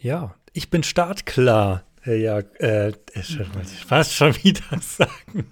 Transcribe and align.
Ja, 0.00 0.36
ich 0.52 0.70
bin 0.70 0.84
startklar, 0.84 1.82
Herr 2.02 2.14
Jag. 2.14 2.46
Äh, 2.60 2.92
ich 3.14 3.36
fast 3.84 4.14
schon 4.14 4.32
wieder 4.44 4.62
sagen. 4.80 5.50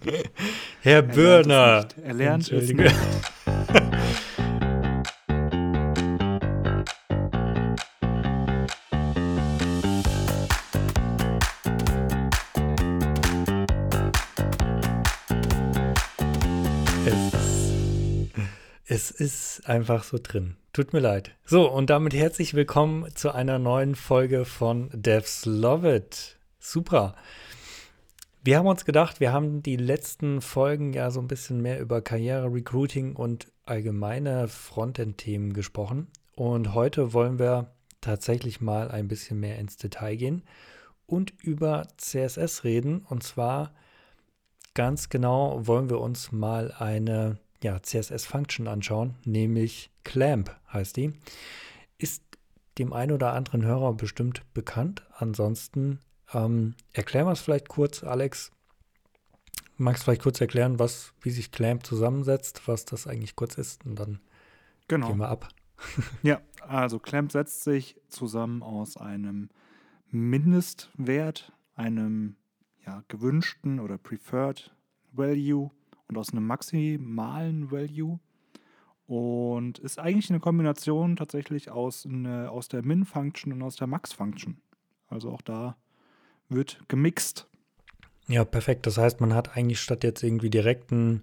Herr 0.83 1.03
Bürner. 1.03 1.89
Er 2.05 2.15
lernt 2.15 2.53
es 2.53 2.73
nicht. 2.73 2.95
Es 19.09 19.13
ist 19.13 19.69
einfach 19.69 20.03
so 20.03 20.19
drin. 20.21 20.57
Tut 20.73 20.93
mir 20.93 20.99
leid. 20.99 21.31
So, 21.45 21.71
und 21.71 21.91
damit 21.91 22.13
herzlich 22.13 22.55
willkommen 22.55 23.07
zu 23.15 23.31
einer 23.31 23.61
neuen 23.61 23.95
Folge 23.95 24.45
von 24.45 24.91
Devs 24.93 25.47
Love 25.47 25.95
It. 25.95 26.37
Super. 26.59 27.15
Wir 28.43 28.59
haben 28.59 28.67
uns 28.67 28.85
gedacht, 28.85 29.21
wir 29.21 29.33
haben 29.33 29.63
die 29.63 29.77
letzten 29.77 30.41
Folgen 30.41 30.93
ja 30.93 31.13
so 31.13 31.21
ein 31.21 31.29
bisschen 31.29 31.63
mehr 31.63 31.79
über 31.79 32.03
Karriere, 32.03 32.53
Recruiting 32.53 33.15
und 33.15 33.47
allgemeine 33.65 34.49
Frontend-Themen 34.49 35.53
gesprochen. 35.53 36.09
Und 36.35 36.75
heute 36.75 37.13
wollen 37.13 37.39
wir 37.39 37.71
tatsächlich 38.01 38.61
mal 38.61 38.91
ein 38.91 39.07
bisschen 39.07 39.39
mehr 39.39 39.61
ins 39.61 39.77
Detail 39.77 40.17
gehen 40.17 40.43
und 41.07 41.33
über 41.45 41.87
CSS 41.97 42.65
reden. 42.65 43.07
Und 43.09 43.23
zwar 43.23 43.73
ganz 44.75 45.11
genau 45.11 45.65
wollen 45.65 45.91
wir 45.91 46.01
uns 46.01 46.33
mal 46.33 46.75
eine 46.77 47.39
ja, 47.63 47.81
CSS-Function 47.81 48.69
anschauen, 48.69 49.15
nämlich 49.25 49.91
Clamp 50.05 50.55
heißt 50.73 50.97
die. 50.97 51.13
Ist 51.99 52.23
dem 52.79 52.93
einen 52.93 53.13
oder 53.13 53.33
anderen 53.33 53.65
Hörer 53.65 53.95
bestimmt 53.95 54.43
bekannt. 54.53 55.07
Ansonsten 55.13 56.01
ähm, 56.35 56.75
erklären 56.93 57.27
wir 57.27 57.33
es 57.33 57.41
vielleicht 57.41 57.69
kurz, 57.69 58.05
Alex. 58.05 58.53
Magst 59.79 60.03
du 60.03 60.05
vielleicht 60.05 60.23
kurz 60.23 60.41
erklären, 60.41 60.79
was, 60.79 61.13
wie 61.21 61.31
sich 61.31 61.53
Clamp 61.53 61.85
zusammensetzt, 61.85 62.67
was 62.67 62.85
das 62.85 63.07
eigentlich 63.07 63.37
kurz 63.37 63.57
ist 63.57 63.85
und 63.85 63.97
dann 63.97 64.21
genau. 64.89 65.09
gehen 65.09 65.19
wir 65.19 65.29
ab. 65.29 65.49
ja, 66.23 66.41
also 66.61 66.99
Clamp 66.99 67.33
setzt 67.33 67.65
sich 67.65 68.01
zusammen 68.09 68.63
aus 68.63 68.97
einem 68.97 69.51
Mindestwert, 70.11 71.53
einem 71.75 72.37
ja, 72.87 73.03
gewünschten 73.09 73.81
oder 73.81 73.99
preferred 73.99 74.75
Value 75.13 75.71
und 76.09 76.19
aus 76.19 76.33
einem 76.33 76.47
maximalen 76.47 77.71
Value 77.71 78.19
und 79.07 79.79
ist 79.79 79.99
eigentlich 79.99 80.31
eine 80.31 80.41
Kombination 80.41 81.17
tatsächlich 81.17 81.71
aus, 81.71 82.07
eine, 82.07 82.51
aus 82.51 82.69
der 82.69 82.83
Min-Function 82.83 83.53
und 83.53 83.63
aus 83.63 83.77
der 83.77 83.87
Max-Function. 83.87 84.59
Also 85.09 85.31
auch 85.31 85.43
da 85.43 85.77
wird 86.49 86.81
gemixt. 86.89 87.47
Ja, 88.29 88.45
perfekt. 88.45 88.87
Das 88.87 88.99
heißt, 88.99 89.21
man 89.21 89.35
hat 89.35 89.57
eigentlich 89.57 89.81
statt 89.81 90.03
jetzt 90.03 90.23
irgendwie 90.23 90.51
direkten 90.51 91.23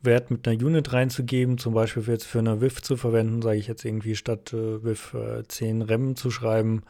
Wert 0.00 0.30
mit 0.30 0.46
einer 0.46 0.62
Unit 0.62 0.92
reinzugeben, 0.92 1.58
zum 1.58 1.74
Beispiel 1.74 2.02
jetzt 2.06 2.26
für 2.26 2.38
eine 2.38 2.60
WIF 2.60 2.82
zu 2.82 2.96
verwenden, 2.96 3.42
sage 3.42 3.58
ich 3.58 3.66
jetzt 3.66 3.84
irgendwie 3.84 4.16
statt 4.16 4.52
äh, 4.52 4.82
WIF 4.82 5.14
äh, 5.14 5.46
10 5.46 5.82
Rem 5.82 6.16
zu 6.16 6.30
schreiben, 6.30 6.82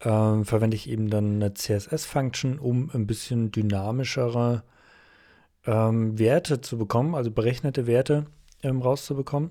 äh, 0.00 0.44
verwende 0.44 0.76
ich 0.76 0.88
eben 0.88 1.10
dann 1.10 1.36
eine 1.36 1.54
CSS-Function, 1.54 2.58
um 2.58 2.90
ein 2.92 3.06
bisschen 3.06 3.50
dynamischere 3.50 4.62
ähm, 5.66 6.18
Werte 6.18 6.60
zu 6.60 6.78
bekommen, 6.78 7.14
also 7.14 7.30
berechnete 7.30 7.86
Werte 7.86 8.26
ähm, 8.62 8.80
rauszubekommen. 8.80 9.50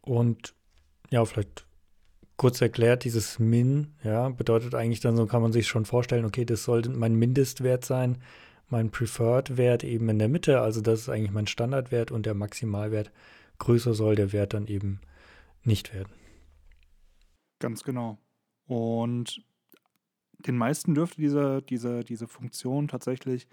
Und 0.00 0.54
ja, 1.10 1.24
vielleicht 1.24 1.66
kurz 2.36 2.60
erklärt, 2.60 3.04
dieses 3.04 3.38
Min, 3.38 3.94
ja, 4.02 4.28
bedeutet 4.28 4.74
eigentlich 4.74 5.00
dann 5.00 5.16
so, 5.16 5.26
kann 5.26 5.42
man 5.42 5.52
sich 5.52 5.68
schon 5.68 5.84
vorstellen, 5.84 6.24
okay, 6.24 6.44
das 6.44 6.64
sollte 6.64 6.90
mein 6.90 7.14
Mindestwert 7.14 7.84
sein, 7.84 8.18
mein 8.68 8.90
Preferred-Wert 8.90 9.84
eben 9.84 10.08
in 10.08 10.18
der 10.18 10.28
Mitte, 10.28 10.60
also 10.60 10.80
das 10.80 11.00
ist 11.00 11.08
eigentlich 11.08 11.30
mein 11.30 11.46
Standardwert 11.46 12.10
und 12.10 12.26
der 12.26 12.34
Maximalwert 12.34 13.12
größer 13.58 13.94
soll 13.94 14.16
der 14.16 14.32
Wert 14.32 14.54
dann 14.54 14.66
eben 14.66 15.00
nicht 15.62 15.94
werden. 15.94 16.12
Ganz 17.60 17.84
genau. 17.84 18.18
Und 18.66 19.44
den 20.38 20.56
meisten 20.56 20.94
dürfte 20.94 21.20
diese, 21.20 21.62
diese, 21.62 22.02
diese 22.02 22.26
Funktion 22.26 22.88
tatsächlich 22.88 23.46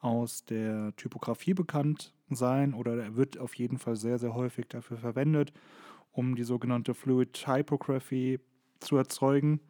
aus 0.00 0.44
der 0.44 0.94
Typografie 0.96 1.54
bekannt 1.54 2.14
sein 2.30 2.74
oder 2.74 2.96
er 2.96 3.16
wird 3.16 3.38
auf 3.38 3.54
jeden 3.54 3.78
Fall 3.78 3.96
sehr, 3.96 4.18
sehr 4.18 4.34
häufig 4.34 4.66
dafür 4.68 4.98
verwendet, 4.98 5.52
um 6.12 6.34
die 6.34 6.44
sogenannte 6.44 6.94
Fluid 6.94 7.32
Typography 7.32 8.40
zu 8.80 8.96
erzeugen. 8.96 9.60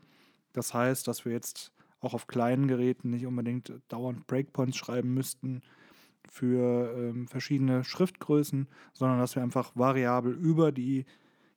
Das 0.53 0.75
heißt, 0.75 1.06
dass 1.06 1.25
wir 1.25 1.32
jetzt 1.32 1.72
auch 2.00 2.15
auf 2.15 2.26
kleinen 2.26 2.69
Geräten 2.69 3.10
nicht 3.10 3.26
unbedingt 3.26 3.72
dauernd 3.88 4.26
Breakpoints 4.26 4.76
schreiben 4.76 5.15
müssten 5.15 5.62
für 6.28 6.94
ähm, 6.97 7.28
verschiedene 7.28 7.84
Schriftgrößen, 7.84 8.69
sondern 8.92 9.19
dass 9.19 9.36
wir 9.36 9.42
einfach 9.42 9.72
variabel 9.75 10.32
über 10.32 10.72
die, 10.72 11.04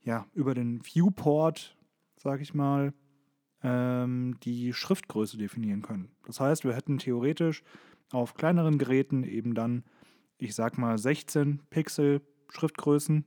ja, 0.03 0.25
über 0.33 0.53
den 0.53 0.81
Viewport, 0.85 1.75
sage 2.17 2.43
ich 2.43 2.53
mal, 2.53 2.93
ähm, 3.63 4.37
die 4.43 4.73
Schriftgröße 4.73 5.37
definieren 5.37 5.81
können. 5.81 6.09
Das 6.25 6.39
heißt, 6.39 6.63
wir 6.63 6.73
hätten 6.73 6.97
theoretisch 6.97 7.63
auf 8.11 8.33
kleineren 8.33 8.77
Geräten 8.77 9.23
eben 9.23 9.53
dann, 9.53 9.83
ich 10.37 10.55
sag 10.55 10.77
mal, 10.77 10.97
16 10.97 11.61
Pixel 11.69 12.21
Schriftgrößen 12.49 13.25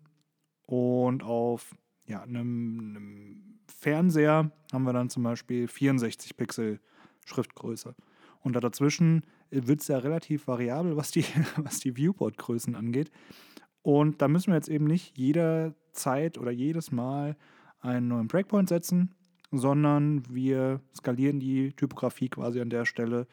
und 0.66 1.22
auf 1.22 1.74
ja, 2.06 2.22
einem, 2.22 2.94
einem 2.96 3.60
Fernseher 3.68 4.50
haben 4.72 4.84
wir 4.84 4.92
dann 4.92 5.10
zum 5.10 5.22
Beispiel 5.22 5.68
64 5.68 6.36
Pixel 6.36 6.80
Schriftgröße. 7.24 7.94
Und 8.40 8.56
dazwischen 8.56 9.24
wird 9.50 9.82
es 9.82 9.88
ja 9.88 9.98
relativ 9.98 10.48
variabel, 10.48 10.96
was 10.96 11.10
die, 11.10 11.24
was 11.56 11.80
die 11.80 11.96
Viewport-Größen 11.96 12.74
angeht. 12.74 13.10
Und 13.82 14.22
da 14.22 14.28
müssen 14.28 14.48
wir 14.48 14.56
jetzt 14.56 14.68
eben 14.68 14.86
nicht 14.86 15.16
jederzeit 15.16 16.38
oder 16.38 16.50
jedes 16.50 16.92
Mal 16.92 17.36
einen 17.80 18.08
neuen 18.08 18.28
Breakpoint 18.28 18.68
setzen, 18.68 19.14
sondern 19.50 20.22
wir 20.28 20.80
skalieren 20.96 21.40
die 21.40 21.72
Typografie 21.72 22.28
quasi 22.28 22.60
an 22.60 22.70
der 22.70 22.84
Stelle 22.84 23.26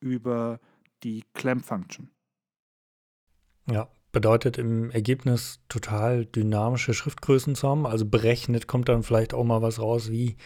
über 0.00 0.60
die 1.02 1.24
Clamp-Function. 1.34 2.10
Ja, 3.70 3.88
bedeutet 4.12 4.56
im 4.56 4.90
Ergebnis 4.90 5.60
total 5.68 6.24
dynamische 6.24 6.94
Schriftgrößen 6.94 7.54
zu 7.54 7.68
haben. 7.68 7.86
Also 7.86 8.06
berechnet 8.06 8.66
kommt 8.66 8.88
dann 8.88 9.02
vielleicht 9.02 9.34
auch 9.34 9.44
mal 9.44 9.60
was 9.60 9.78
raus 9.78 10.10
wie, 10.10 10.36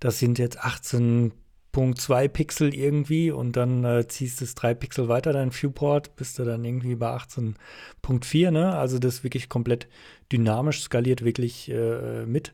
das 0.00 0.18
sind 0.18 0.38
jetzt 0.38 0.58
18.2 0.58 2.28
Pixel 2.28 2.74
irgendwie 2.74 3.30
und 3.30 3.56
dann 3.56 3.84
äh, 3.84 4.08
ziehst 4.08 4.40
du 4.40 4.44
es 4.44 4.56
drei 4.56 4.74
Pixel 4.74 5.08
weiter, 5.08 5.32
dein 5.32 5.52
Viewport, 5.52 6.16
bist 6.16 6.38
du 6.38 6.44
dann 6.44 6.64
irgendwie 6.64 6.96
bei 6.96 7.14
18.4, 7.14 8.50
ne? 8.50 8.74
Also 8.74 8.98
das 8.98 9.22
wirklich 9.22 9.48
komplett 9.48 9.86
dynamisch, 10.32 10.80
skaliert 10.80 11.24
wirklich 11.24 11.70
äh, 11.70 12.26
mit. 12.26 12.52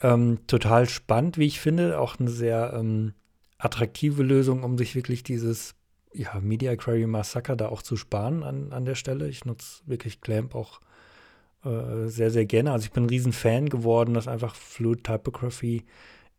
Ähm, 0.00 0.46
total 0.46 0.88
spannend, 0.88 1.38
wie 1.38 1.46
ich 1.46 1.58
finde, 1.58 1.98
auch 1.98 2.20
eine 2.20 2.30
sehr 2.30 2.74
ähm, 2.76 3.14
attraktive 3.58 4.22
Lösung, 4.22 4.62
um 4.62 4.78
sich 4.78 4.94
wirklich 4.94 5.22
dieses 5.22 5.74
ja, 6.14 6.40
Media 6.40 6.76
Query 6.76 7.06
Massacre 7.06 7.56
da 7.56 7.68
auch 7.68 7.82
zu 7.82 7.96
sparen 7.96 8.42
an, 8.42 8.72
an 8.72 8.84
der 8.84 8.94
Stelle. 8.94 9.28
Ich 9.28 9.44
nutze 9.44 9.82
wirklich 9.86 10.20
Clamp 10.20 10.54
auch 10.54 10.80
äh, 11.64 12.08
sehr, 12.08 12.30
sehr 12.30 12.46
gerne. 12.46 12.72
Also 12.72 12.86
ich 12.86 12.92
bin 12.92 13.04
ein 13.04 13.10
riesen 13.10 13.32
Fan 13.32 13.68
geworden, 13.68 14.14
das 14.14 14.28
einfach 14.28 14.54
Fluid 14.54 15.04
Typography 15.04 15.84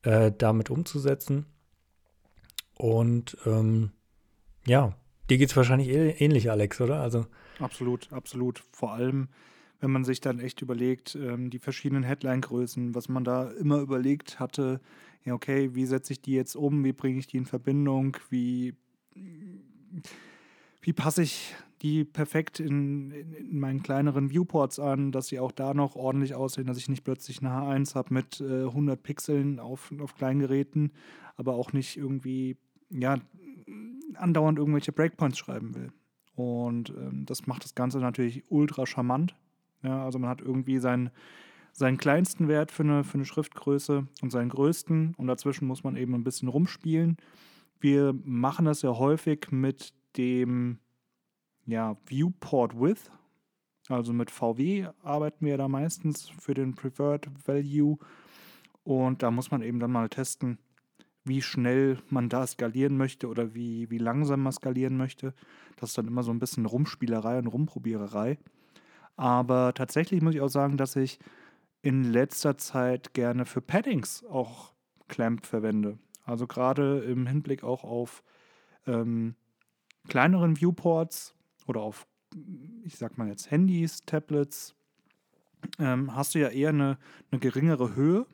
äh, 0.04 0.32
damit 0.36 0.70
umzusetzen. 0.70 1.46
Und 2.78 3.38
ähm, 3.46 3.92
ja, 4.66 4.96
dir 5.30 5.38
geht 5.38 5.50
es 5.50 5.58
wahrscheinlich 5.58 5.90
ähnlich, 5.90 6.50
Alex, 6.50 6.80
oder? 6.82 7.02
Also 7.02 7.26
absolut, 7.60 8.12
absolut. 8.12 8.64
Vor 8.72 8.94
allem, 8.94 9.30
wenn 9.80 9.92
man 9.92 10.06
sich 10.06 10.22
dann 10.22 10.40
echt 10.40 10.62
überlegt, 10.62 11.16
ähm, 11.16 11.50
die 11.50 11.60
verschiedenen 11.60 12.04
Headline-Größen, 12.04 12.96
was 12.96 13.10
man 13.10 13.24
da 13.24 13.52
immer 13.52 13.80
überlegt 13.80 14.40
hatte, 14.40 14.80
ja, 15.24 15.34
okay, 15.34 15.74
wie 15.74 15.86
setze 15.86 16.14
ich 16.14 16.22
die 16.22 16.34
jetzt 16.34 16.56
um, 16.56 16.84
wie 16.84 16.94
bringe 16.94 17.20
ich 17.20 17.28
die 17.28 17.38
in 17.38 17.46
Verbindung, 17.46 18.18
wie 18.30 18.76
wie 20.82 20.94
passe 20.94 21.24
ich 21.24 21.56
die 21.82 22.04
perfekt 22.04 22.60
in, 22.60 23.12
in, 23.12 23.34
in, 23.34 23.60
meinen 23.60 23.84
kleineren 23.84 24.30
Viewports 24.30 24.80
an, 24.80 25.12
dass 25.12 25.28
sie 25.28 25.40
auch 25.40 25.52
da 25.52 25.74
noch 25.74 25.96
ordentlich 25.96 26.34
aussehen, 26.34 26.68
dass 26.68 26.78
ich 26.78 26.90
nicht 26.90 27.04
plötzlich 27.04 27.42
eine 27.42 27.50
H1 27.50 27.96
habe 27.96 28.14
mit 28.14 28.40
äh, 28.42 28.64
100 28.64 29.02
Pixeln 29.02 29.60
auf, 29.60 29.94
auf 30.00 30.16
Kleingeräten, 30.16 30.92
aber 31.36 31.54
auch 31.54 31.74
nicht 31.74 31.98
irgendwie, 31.98 32.58
ja, 32.90 33.18
andauernd 34.16 34.58
irgendwelche 34.58 34.94
Breakpoints 34.94 35.38
schreiben 35.38 35.76
will. 35.76 35.92
Und 36.36 36.90
ähm, 36.90 37.26
das 37.26 37.48
macht 37.48 37.64
das 37.64 37.76
Ganze 37.76 38.00
natürlich 38.00 38.44
ultra 38.50 38.86
charmant. 38.86 39.36
Ja, 39.84 40.04
also 40.04 40.20
man 40.20 40.30
hat 40.30 40.42
irgendwie 40.42 40.80
seinen, 40.80 41.10
seinen 41.72 41.98
kleinsten 41.98 42.48
Wert 42.48 42.72
für 42.72 42.84
eine, 42.84 43.04
für 43.04 43.16
eine 43.16 43.26
Schriftgröße 43.26 44.08
und 44.22 44.32
seinen 44.32 44.50
größten 44.50 45.14
und 45.18 45.28
dazwischen 45.28 45.68
muss 45.68 45.84
man 45.84 45.96
eben 45.96 46.14
ein 46.16 46.24
bisschen 46.24 46.48
rumspielen. 46.48 47.18
Wir 47.80 48.14
machen 48.24 48.66
das 48.66 48.82
ja 48.82 48.98
häufig 48.98 49.52
mit 49.52 49.94
dem 50.18 50.80
ja, 51.66 51.98
Viewport 52.06 52.80
Width. 52.80 53.12
Also 53.88 54.14
mit 54.14 54.32
VW 54.32 54.88
arbeiten 55.04 55.46
wir 55.46 55.58
da 55.58 55.68
meistens 55.68 56.30
für 56.30 56.54
den 56.54 56.74
Preferred 56.74 57.28
Value. 57.48 57.98
Und 58.84 59.24
da 59.24 59.32
muss 59.32 59.52
man 59.52 59.62
eben 59.62 59.80
dann 59.80 59.92
mal 59.92 60.10
testen, 60.10 60.58
wie 61.24 61.42
schnell 61.42 61.98
man 62.10 62.30
da 62.30 62.46
skalieren 62.46 62.98
möchte 62.98 63.28
oder 63.28 63.54
wie, 63.56 63.90
wie 63.90 63.98
langsam 63.98 64.44
man 64.44 64.54
skalieren 64.54 64.96
möchte. 64.98 65.34
Das 65.76 65.90
ist 65.90 65.98
dann 65.98 66.08
immer 66.08 66.24
so 66.24 66.32
ein 66.32 66.40
bisschen 66.40 66.66
Rumspielerei 66.66 67.40
und 67.40 67.48
Rumprobiererei. 67.48 68.38
Aber 69.18 69.74
tatsächlich 69.74 70.22
muss 70.22 70.36
ich 70.36 70.42
auch 70.42 70.50
sagen, 70.50 70.78
dass 70.78 70.96
ich 70.96 71.20
in 71.82 72.04
letzter 72.04 72.58
Zeit 72.58 73.14
gerne 73.14 73.46
für 73.46 73.62
Paddings 73.62 74.24
auch 74.26 74.74
Clamp 75.08 75.46
verwende. 75.46 75.98
Also 76.26 76.48
gerade 76.48 77.00
im 77.00 77.28
Hinblick 77.28 77.64
auch 77.64 77.84
auf 77.84 78.24
ähm, 78.88 79.36
kleineren 80.08 80.56
Viewports 80.60 81.36
oder 81.68 81.82
auf, 81.82 82.08
ich 82.84 82.98
sag 82.98 83.18
mal 83.18 83.28
jetzt 83.28 83.52
Handys, 83.52 84.02
Tablets, 84.06 84.76
ähm, 85.80 86.16
hast 86.16 86.36
du 86.36 86.40
ja 86.40 86.50
eher 86.50 86.70
eine, 86.70 86.98
eine 87.32 87.40
geringere 87.40 87.96
Höhe. 87.96 88.26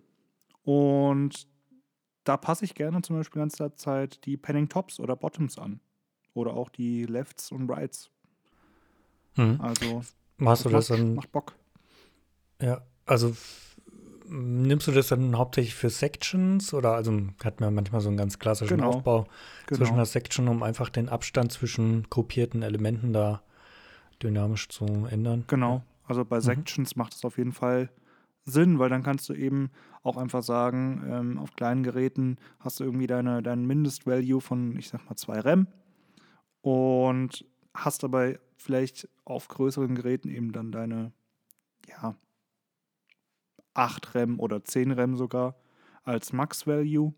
Und 0.63 1.47
da 2.23 2.37
passe 2.37 2.65
ich 2.65 2.75
gerne 2.75 3.01
zum 3.01 3.17
Beispiel 3.17 3.41
ganze 3.41 3.75
Zeit 3.75 4.25
die 4.25 4.37
Penning 4.37 4.69
Tops 4.69 4.99
oder 4.99 5.15
Bottoms 5.15 5.57
an. 5.57 5.79
Oder 6.33 6.53
auch 6.53 6.69
die 6.69 7.05
Lefts 7.05 7.51
und 7.51 7.69
Rights. 7.69 8.09
Mhm. 9.35 9.59
Also 9.59 10.01
Machst 10.37 10.65
du 10.65 10.69
das 10.69 10.87
dann? 10.87 11.15
macht 11.15 11.31
Bock. 11.31 11.55
Ja, 12.61 12.81
also 13.05 13.35
nimmst 14.31 14.87
du 14.87 14.91
das 14.91 15.09
dann 15.09 15.37
hauptsächlich 15.37 15.75
für 15.75 15.89
Sections 15.89 16.73
oder 16.73 16.93
also 16.93 17.11
hat 17.43 17.59
man 17.59 17.73
manchmal 17.73 18.01
so 18.01 18.07
einen 18.07 18.17
ganz 18.17 18.39
klassischen 18.39 18.77
Genau, 18.77 18.89
Aufbau 18.97 19.27
zwischen 19.67 19.83
Genau. 19.83 19.95
der 19.97 20.05
Section, 20.05 20.47
um 20.47 20.63
einfach 20.63 20.89
den 20.89 21.09
Abstand 21.09 21.51
zwischen 21.51 22.09
gruppierten 22.09 22.63
Elementen 22.63 23.11
da 23.13 23.41
dynamisch 24.23 24.69
zu 24.69 24.85
ändern? 25.09 25.43
Genau. 25.47 25.83
Also 26.05 26.23
bei 26.25 26.37
Mhm. 26.37 26.41
Sections 26.41 26.95
macht 26.95 27.13
es 27.13 27.25
auf 27.25 27.37
jeden 27.37 27.51
Fall 27.51 27.89
Sinn, 28.45 28.79
weil 28.79 28.89
dann 28.89 29.03
kannst 29.03 29.29
du 29.29 29.33
eben 29.33 29.69
auch 30.03 30.17
einfach 30.17 30.43
sagen, 30.43 31.03
ähm, 31.07 31.37
auf 31.37 31.55
kleinen 31.55 31.83
Geräten 31.83 32.37
hast 32.59 32.79
du 32.79 32.83
irgendwie 32.85 33.07
deine, 33.07 33.43
deinen 33.43 33.67
Mindest-Value 33.67 34.41
von, 34.41 34.77
ich 34.77 34.89
sag 34.89 35.05
mal, 35.05 35.15
2 35.15 35.39
RAM 35.41 35.67
und 36.61 37.45
hast 37.73 38.03
dabei 38.03 38.39
vielleicht 38.57 39.09
auf 39.25 39.47
größeren 39.47 39.95
Geräten 39.95 40.29
eben 40.29 40.51
dann 40.51 40.71
deine, 40.71 41.11
ja, 41.87 42.15
8 43.73 44.15
RAM 44.15 44.39
oder 44.39 44.63
10 44.63 44.91
RAM 44.91 45.15
sogar 45.15 45.55
als 46.03 46.33
Max-Value 46.33 47.13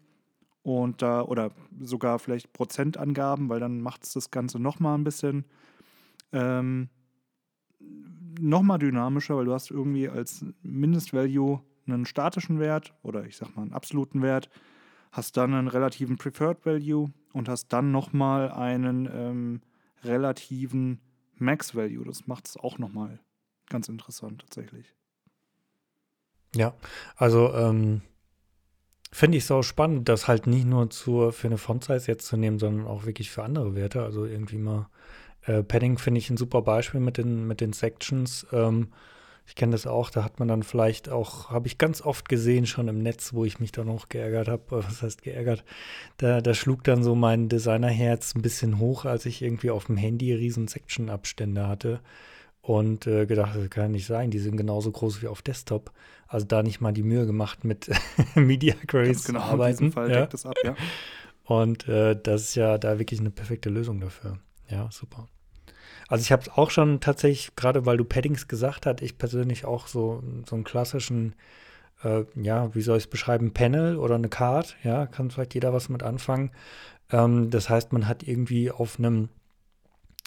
und 0.61 1.01
da, 1.01 1.21
oder 1.21 1.51
sogar 1.79 2.19
vielleicht 2.19 2.53
Prozentangaben, 2.53 3.49
weil 3.49 3.59
dann 3.59 3.81
macht 3.81 4.03
es 4.03 4.13
das 4.13 4.31
Ganze 4.31 4.59
nochmal 4.59 4.97
ein 4.97 5.03
bisschen 5.03 5.45
ähm, 6.31 6.89
nochmal 8.39 8.79
dynamischer, 8.79 9.35
weil 9.37 9.45
du 9.45 9.53
hast 9.53 9.71
irgendwie 9.71 10.09
als 10.09 10.45
Mindestvalue 10.61 11.61
einen 11.85 12.05
statischen 12.05 12.59
Wert 12.59 12.93
oder 13.03 13.25
ich 13.25 13.37
sag 13.37 13.55
mal 13.55 13.63
einen 13.63 13.73
absoluten 13.73 14.21
Wert, 14.21 14.49
hast 15.11 15.37
dann 15.37 15.53
einen 15.53 15.67
relativen 15.67 16.17
Preferred 16.17 16.65
Value 16.65 17.11
und 17.33 17.49
hast 17.49 17.67
dann 17.67 17.91
nochmal 17.91 18.51
einen 18.51 19.09
ähm, 19.11 19.61
relativen 20.03 21.01
Max 21.35 21.75
Value. 21.75 22.05
Das 22.05 22.27
macht 22.27 22.47
es 22.47 22.57
auch 22.57 22.77
nochmal 22.77 23.19
ganz 23.69 23.89
interessant 23.89 24.41
tatsächlich. 24.41 24.95
Ja, 26.55 26.73
also 27.15 27.53
ähm, 27.53 28.01
finde 29.11 29.37
ich 29.37 29.51
auch 29.51 29.63
spannend, 29.63 30.09
das 30.09 30.27
halt 30.27 30.47
nicht 30.47 30.65
nur 30.65 30.89
zur, 30.89 31.33
für 31.33 31.47
eine 31.47 31.57
Font-Size 31.57 32.07
jetzt 32.07 32.27
zu 32.27 32.37
nehmen, 32.37 32.59
sondern 32.59 32.87
auch 32.87 33.05
wirklich 33.05 33.31
für 33.31 33.43
andere 33.43 33.75
Werte. 33.75 34.03
Also 34.03 34.25
irgendwie 34.25 34.57
mal 34.57 34.87
äh, 35.45 35.63
Padding 35.63 35.97
finde 35.97 36.19
ich 36.19 36.29
ein 36.29 36.37
super 36.37 36.61
Beispiel 36.61 36.99
mit 36.99 37.17
den, 37.17 37.47
mit 37.47 37.61
den 37.61 37.73
Sections. 37.73 38.45
Ähm, 38.51 38.89
ich 39.45 39.55
kenne 39.55 39.73
das 39.73 39.87
auch, 39.87 40.09
da 40.09 40.23
hat 40.23 40.39
man 40.39 40.47
dann 40.47 40.63
vielleicht 40.63 41.09
auch, 41.09 41.49
habe 41.49 41.67
ich 41.67 41.77
ganz 41.77 42.01
oft 42.01 42.29
gesehen 42.29 42.65
schon 42.65 42.87
im 42.87 42.99
Netz, 42.99 43.33
wo 43.33 43.43
ich 43.43 43.59
mich 43.59 43.73
dann 43.73 43.89
auch 43.89 44.07
geärgert 44.07 44.47
habe. 44.47 44.63
Was 44.69 45.01
heißt 45.01 45.21
geärgert? 45.21 45.65
Da, 46.17 46.39
da 46.39 46.53
schlug 46.53 46.83
dann 46.85 47.03
so 47.03 47.13
mein 47.13 47.49
Designerherz 47.49 48.35
ein 48.35 48.41
bisschen 48.41 48.79
hoch, 48.79 49.05
als 49.05 49.25
ich 49.25 49.41
irgendwie 49.41 49.69
auf 49.69 49.85
dem 49.85 49.97
Handy 49.97 50.33
riesen 50.33 50.67
Section-Abstände 50.67 51.67
hatte 51.67 51.99
und 52.63 53.07
äh, 53.07 53.25
gedacht, 53.25 53.57
das 53.57 53.69
kann 53.69 53.91
nicht 53.91 54.07
sein, 54.07 54.31
die 54.31 54.39
sind 54.39 54.55
genauso 54.55 54.89
groß 54.89 55.21
wie 55.21 55.27
auf 55.27 55.41
Desktop. 55.41 55.91
Also 56.27 56.45
da 56.47 56.63
nicht 56.63 56.79
mal 56.79 56.93
die 56.93 57.03
Mühe 57.03 57.25
gemacht, 57.25 57.65
mit 57.65 57.91
Media 58.35 58.73
Queries 58.87 59.25
genau, 59.25 59.41
zu 59.41 59.45
in 59.45 59.51
arbeiten. 59.51 59.77
diesem 59.77 59.91
Fall 59.91 60.09
ja. 60.09 60.21
deckt 60.21 60.33
es 60.33 60.45
ab, 60.45 60.55
ja. 60.63 60.75
Und 61.43 61.89
äh, 61.89 62.15
das 62.15 62.43
ist 62.43 62.55
ja 62.55 62.77
da 62.77 62.99
wirklich 62.99 63.19
eine 63.19 63.31
perfekte 63.31 63.69
Lösung 63.69 63.99
dafür. 63.99 64.39
Ja, 64.69 64.87
super. 64.91 65.27
Also 66.07 66.21
ich 66.21 66.31
habe 66.31 66.43
es 66.43 66.49
auch 66.49 66.71
schon 66.71 67.01
tatsächlich, 67.01 67.53
gerade 67.57 67.85
weil 67.85 67.97
du 67.97 68.05
Paddings 68.05 68.47
gesagt 68.47 68.85
hast, 68.85 69.01
ich 69.01 69.17
persönlich 69.17 69.65
auch 69.65 69.87
so, 69.87 70.23
so 70.47 70.55
einen 70.55 70.63
klassischen, 70.63 71.35
äh, 72.01 72.23
ja, 72.35 72.73
wie 72.73 72.81
soll 72.81 72.97
ich 72.97 73.03
es 73.03 73.09
beschreiben, 73.09 73.51
Panel 73.53 73.97
oder 73.97 74.15
eine 74.15 74.29
Card, 74.29 74.77
ja, 74.83 75.05
kann 75.05 75.31
vielleicht 75.31 75.53
jeder 75.53 75.73
was 75.73 75.89
mit 75.89 76.01
anfangen. 76.01 76.51
Ähm, 77.11 77.49
das 77.49 77.69
heißt, 77.69 77.91
man 77.91 78.07
hat 78.07 78.23
irgendwie 78.23 78.71
auf 78.71 78.99
einem 78.99 79.27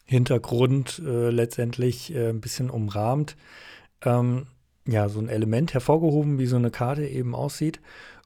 Hintergrund 0.07 1.03
äh, 1.05 1.31
letztendlich 1.31 2.15
äh, 2.15 2.31
ein 2.31 2.41
bisschen 2.41 2.71
umrahmt, 2.71 3.37
ähm, 4.03 4.47
ja, 4.87 5.09
so 5.09 5.19
ein 5.19 5.29
Element 5.29 5.75
hervorgehoben, 5.75 6.39
wie 6.39 6.47
so 6.47 6.57
eine 6.57 6.71
Karte 6.71 7.07
eben 7.07 7.35
aussieht. 7.35 7.81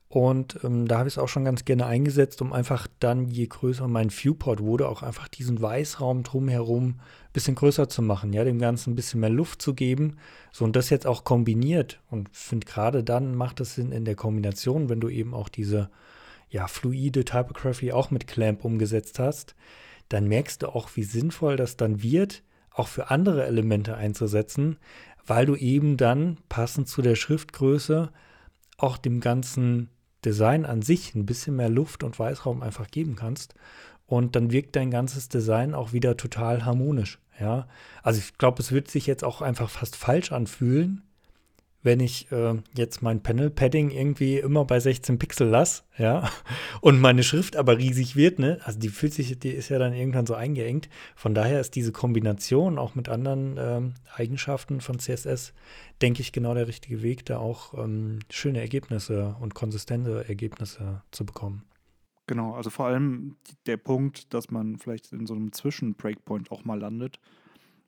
Und 0.09 0.59
ähm, 0.65 0.89
da 0.89 0.99
habe 0.99 1.09
ich 1.09 1.15
es 1.15 1.19
auch 1.19 1.29
schon 1.29 1.45
ganz 1.45 1.65
gerne 1.65 1.87
eingesetzt, 1.87 2.43
um 2.43 2.53
einfach 2.53 2.89
dann, 2.99 3.29
je 3.29 3.47
größer 3.47 3.87
mein 3.87 4.11
Viewport 4.11 4.61
wurde, 4.61 4.89
auch 4.89 5.05
einfach 5.05 5.29
diesen 5.29 5.63
Weißraum 5.63 6.25
drumherum 6.25 6.89
ein 6.89 7.33
bisschen 7.33 7.55
größer 7.55 7.89
zu 7.89 8.03
machen, 8.03 8.33
ja, 8.33 8.43
dem 8.43 8.59
Ganzen 8.59 8.91
ein 8.91 8.97
bisschen 8.97 9.21
mehr 9.21 9.31
Luft 9.31 9.63
zu 9.63 9.73
geben. 9.73 10.17
So 10.51 10.65
und 10.65 10.75
das 10.75 10.91
jetzt 10.91 11.07
auch 11.07 11.23
kombiniert. 11.23 12.01
Und 12.11 12.29
finde 12.33 12.67
gerade 12.67 13.05
dann 13.05 13.37
macht 13.37 13.61
es 13.61 13.77
Sinn 13.77 13.93
in 13.93 14.05
der 14.05 14.17
Kombination, 14.17 14.89
wenn 14.89 15.01
du 15.01 15.09
eben 15.09 15.33
auch 15.33 15.49
diese 15.49 15.91
ja, 16.51 16.67
fluide 16.67 17.25
Typography 17.25 17.93
auch 17.93 18.11
mit 18.11 18.27
Clamp 18.27 18.65
umgesetzt 18.65 19.21
hast, 19.21 19.55
dann 20.11 20.29
merkst 20.29 20.63
du 20.63 20.69
auch, 20.69 20.91
wie 20.97 21.05
sinnvoll 21.05 21.57
das 21.57 21.79
dann 21.79 22.03
wird, 22.03 22.43
auch 22.71 22.89
für 22.89 23.11
andere 23.11 23.47
Elemente 23.47 23.97
einzusetzen, 23.97 24.77
weil 25.25 25.47
du 25.47 25.57
eben 25.57 25.97
dann 25.97 26.39
passend 26.49 26.89
zu 26.89 27.01
der 27.01 27.15
Schriftgröße 27.15 28.13
auch 28.77 28.99
dem 28.99 29.21
ganzen 29.21 29.89
Design 30.25 30.67
an 30.67 30.83
sich 30.83 31.15
ein 31.15 31.27
bisschen 31.27 31.57
mehr 31.57 31.69
Luft 31.71 32.03
und 32.03 32.19
Weißraum 32.19 32.63
einfach 32.63 32.91
geben 32.91 33.17
kannst. 33.17 33.55
Und 34.07 34.35
dann 34.35 34.51
wirkt 34.51 34.75
dein 34.77 34.91
ganzes 34.91 35.29
Design 35.29 35.75
auch 35.75 35.93
wieder 35.93 36.17
total 36.17 36.65
harmonisch. 36.65 37.21
Ja, 37.39 37.69
also 38.03 38.19
ich 38.19 38.37
glaube, 38.37 38.61
es 38.61 38.73
wird 38.73 38.91
sich 38.91 39.07
jetzt 39.07 39.25
auch 39.25 39.41
einfach 39.41 39.71
fast 39.71 39.97
falsch 39.97 40.33
anfühlen, 40.33 41.03
wenn 41.83 42.01
ich 42.01 42.31
äh, 42.31 42.55
jetzt 42.75 43.03
mein 43.03 43.23
Panel-Padding 43.23 43.91
irgendwie 43.91 44.39
immer 44.39 44.65
bei 44.65 44.81
16 44.81 45.19
Pixel 45.19 45.49
lasse, 45.49 45.83
ja, 45.97 46.31
und 46.81 47.01
meine 47.01 47.23
Schrift 47.23 47.57
aber 47.57 47.79
riesig 47.79 48.17
wird, 48.17 48.39
ne? 48.39 48.59
Also 48.65 48.79
die 48.79 48.89
fühlt 48.89 49.15
sich, 49.15 49.39
die 49.39 49.51
ist 49.51 49.69
ja 49.71 49.79
dann 49.79 49.95
irgendwann 49.95 50.27
so 50.27 50.35
eingeengt. 50.35 50.89
Von 51.17 51.35
daher 51.35 51.61
ist 51.61 51.75
diese 51.75 51.93
Kombination 51.93 52.79
auch 52.79 52.95
mit 52.95 53.09
anderen 53.09 53.57
ähm, 53.59 53.95
Eigenschaften 54.15 54.81
von 54.81 54.99
CSS, 54.99 55.55
denke 56.03 56.21
ich, 56.21 56.33
genau 56.33 56.55
der 56.55 56.69
richtige 56.69 57.03
Weg, 57.03 57.25
da 57.27 57.39
auch 57.39 57.75
ähm, 57.75 58.21
schöne 58.31 58.61
Ergebnisse 58.61 59.37
und 59.41 59.55
konsistente 59.55 60.29
Ergebnisse 60.29 61.03
zu 61.11 61.25
bekommen. 61.25 61.65
Genau, 62.27 62.55
also 62.55 62.71
vor 62.71 62.87
allem 62.87 63.35
der 63.67 63.77
Punkt, 63.77 64.33
dass 64.33 64.51
man 64.51 64.79
vielleicht 64.79 65.13
in 65.13 65.27
so 65.27 65.35
einem 65.35 65.53
Zwischen-Breakpoint 65.53 66.53
auch 66.53 66.65
mal 66.65 66.79
landet, 66.79 67.19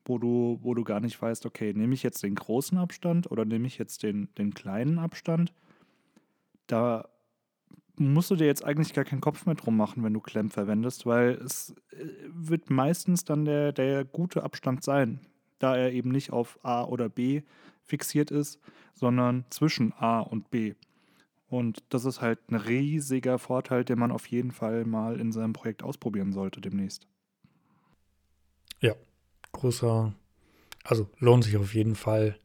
wo 0.05 0.19
du, 0.19 0.59
wo 0.63 0.75
du 0.75 0.85
gar 0.85 1.01
nicht 1.01 1.21
weißt, 1.21 1.47
okay, 1.47 1.73
nehme 1.75 1.95
ich 1.95 2.03
jetzt 2.03 2.23
den 2.23 2.35
großen 2.35 2.79
Abstand 2.79 3.31
oder 3.31 3.45
nehme 3.45 3.67
ich 3.67 3.79
jetzt 3.79 4.03
den, 4.03 4.29
den 4.37 4.55
kleinen 4.55 4.99
Abstand? 4.99 5.53
Da 6.67 7.09
musst 7.97 8.31
du 8.31 8.37
dir 8.37 8.47
jetzt 8.47 8.65
eigentlich 8.65 8.95
gar 8.95 9.05
keinen 9.05 9.21
Kopf 9.21 9.47
mehr 9.47 9.55
drum 9.55 9.77
machen, 9.77 10.03
wenn 10.03 10.15
du 10.15 10.21
Klemm 10.21 10.51
verwendest, 10.51 11.07
weil 11.07 11.33
es 11.33 11.75
äh, 11.91 12.07
wird 12.29 12.71
meistens 12.71 13.25
dann 13.25 13.45
der, 13.45 13.73
der 13.73 14.05
gute 14.05 14.43
Abstand 14.43 14.83
sein, 14.83 15.21
da 15.59 15.77
er 15.77 15.93
eben 15.93 16.11
nicht 16.11 16.33
auf 16.33 16.59
A 16.63 16.85
oder 16.85 17.09
B 17.09 17.43
fixiert 17.83 18.31
ist, 18.31 18.59
sondern 18.95 19.45
zwischen 19.51 19.93
A 19.93 20.21
und 20.21 20.51
B. 20.51 20.75
Und 21.49 21.85
das 21.91 22.07
ist 22.07 22.23
halt 22.23 22.39
ein 22.51 22.55
riesiger 22.55 23.39
Vorteil, 23.39 23.85
den 23.85 23.99
man 23.99 24.11
auf 24.11 24.27
jeden 24.27 24.53
Fall 24.53 24.87
mal 24.87 25.21
in 25.21 25.33
seinem 25.33 25.53
Projekt 25.53 25.83
ausprobieren 25.83 26.33
sollte 26.33 26.63
demnächst. 26.63 27.07
Ja, 28.81 28.95
großer, 29.53 30.13
also 30.85 31.09
lohnt 31.19 31.45
sich 31.45 31.57
auf 31.57 31.75
jeden 31.75 31.97
Fall. 31.97 32.39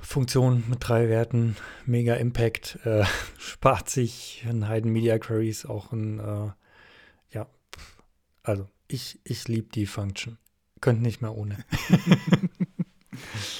Funktion 0.00 0.62
mit 0.68 0.78
drei 0.80 1.08
Werten, 1.08 1.56
mega 1.84 2.14
Impact, 2.14 2.78
äh, 2.84 3.04
spart 3.38 3.90
sich 3.90 4.44
in 4.48 4.68
Heiden 4.68 4.92
Media 4.92 5.18
Queries 5.18 5.66
auch 5.66 5.92
ein, 5.92 6.20
äh, 6.20 6.50
ja, 7.32 7.46
also 8.42 8.68
ich, 8.88 9.18
ich 9.24 9.48
liebe 9.48 9.68
die 9.74 9.86
Function. 9.86 10.38
Könnt 10.80 11.02
nicht 11.02 11.22
mehr 11.22 11.34
ohne. 11.34 11.64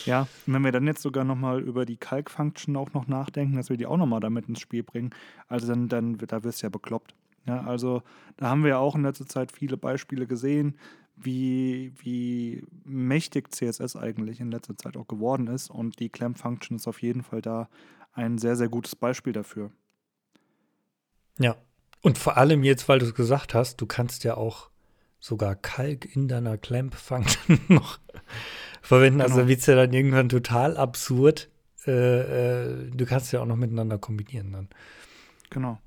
Ja, 0.05 0.29
und 0.47 0.55
wenn 0.55 0.65
wir 0.65 0.73
dann 0.73 0.87
jetzt 0.87 1.03
sogar 1.03 1.25
nochmal 1.25 1.61
über 1.61 1.85
die 1.85 1.97
Calc-Function 1.97 2.77
auch 2.77 2.93
noch 2.93 3.07
nachdenken, 3.07 3.57
dass 3.57 3.71
wir 3.71 3.77
die 3.77 3.87
auch 3.87 3.97
nochmal 3.97 4.21
damit 4.21 4.49
ins 4.49 4.61
Spiel 4.61 4.83
bringen, 4.83 5.11
also 5.49 5.67
dann, 5.67 5.89
dann 5.89 6.19
da 6.19 6.45
wirst 6.45 6.63
du 6.63 6.67
ja 6.67 6.71
bekloppt. 6.71 7.15
Ja, 7.47 7.61
also 7.63 8.03
da 8.37 8.49
haben 8.49 8.63
wir 8.63 8.71
ja 8.71 8.79
auch 8.79 8.97
in 8.97 9.03
letzter 9.03 9.27
Zeit 9.27 9.53
viele 9.53 9.77
Beispiele 9.77 10.27
gesehen, 10.27 10.77
wie, 11.17 11.93
wie 11.97 12.63
mächtig 12.85 13.53
CSS 13.53 13.97
eigentlich 13.97 14.41
in 14.41 14.51
letzter 14.51 14.77
Zeit 14.77 14.97
auch 14.97 15.09
geworden 15.09 15.47
ist. 15.49 15.71
Und 15.71 15.99
die 15.99 16.11
Clamp-Function 16.11 16.77
ist 16.77 16.87
auf 16.87 17.03
jeden 17.03 17.23
Fall 17.23 17.41
da 17.41 17.69
ein 18.13 18.39
sehr, 18.39 18.57
sehr 18.57 18.69
gutes 18.69 18.95
Beispiel 18.95 19.33
dafür. 19.33 19.71
Ja. 21.39 21.57
Und 22.03 22.19
vor 22.19 22.37
allem 22.37 22.63
jetzt, 22.63 22.89
weil 22.89 22.99
du 22.99 23.07
es 23.07 23.15
gesagt 23.15 23.55
hast, 23.55 23.81
du 23.81 23.87
kannst 23.87 24.25
ja 24.25 24.37
auch 24.37 24.71
sogar 25.19 25.57
Kalk 25.57 26.05
in 26.15 26.29
deiner 26.29 26.59
Clamp-Function 26.59 27.61
noch 27.69 27.99
verwenden. 28.83 29.21
Also 29.21 29.35
genau. 29.35 29.41
Also 29.43 29.49
wird 29.49 29.61
es 29.61 29.67
ja 29.67 29.75
dann 29.75 29.93
irgendwann 29.93 30.29
total 30.29 30.77
absurd. 30.77 31.51
Äh, 31.87 31.91
äh, 31.91 32.91
du 32.91 33.07
kannst 33.07 33.33
ja 33.33 33.41
auch 33.41 33.47
noch 33.47 33.57
miteinander 33.57 33.99
kombinieren 33.99 34.53
dann. 34.53 34.69
Genau. 35.51 35.79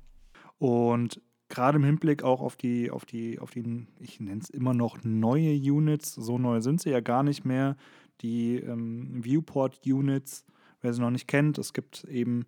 Und 0.58 1.20
gerade 1.50 1.76
im 1.76 1.84
Hinblick 1.84 2.22
auch 2.22 2.40
auf 2.40 2.56
die, 2.56 2.90
auf 2.90 3.04
die, 3.04 3.38
auf 3.38 3.50
die, 3.50 3.86
ich 3.98 4.20
nenne 4.20 4.40
es 4.40 4.48
immer 4.48 4.72
noch 4.72 4.98
neue 5.02 5.52
Units, 5.52 6.14
so 6.14 6.38
neu 6.38 6.60
sind 6.60 6.80
sie 6.80 6.90
ja 6.90 7.00
gar 7.00 7.22
nicht 7.22 7.44
mehr. 7.44 7.76
Die 8.22 8.56
ähm, 8.56 9.22
Viewport-Units, 9.22 10.44
wer 10.80 10.94
sie 10.94 11.00
noch 11.00 11.10
nicht 11.10 11.28
kennt, 11.28 11.58
es 11.58 11.72
gibt 11.72 12.04
eben 12.04 12.46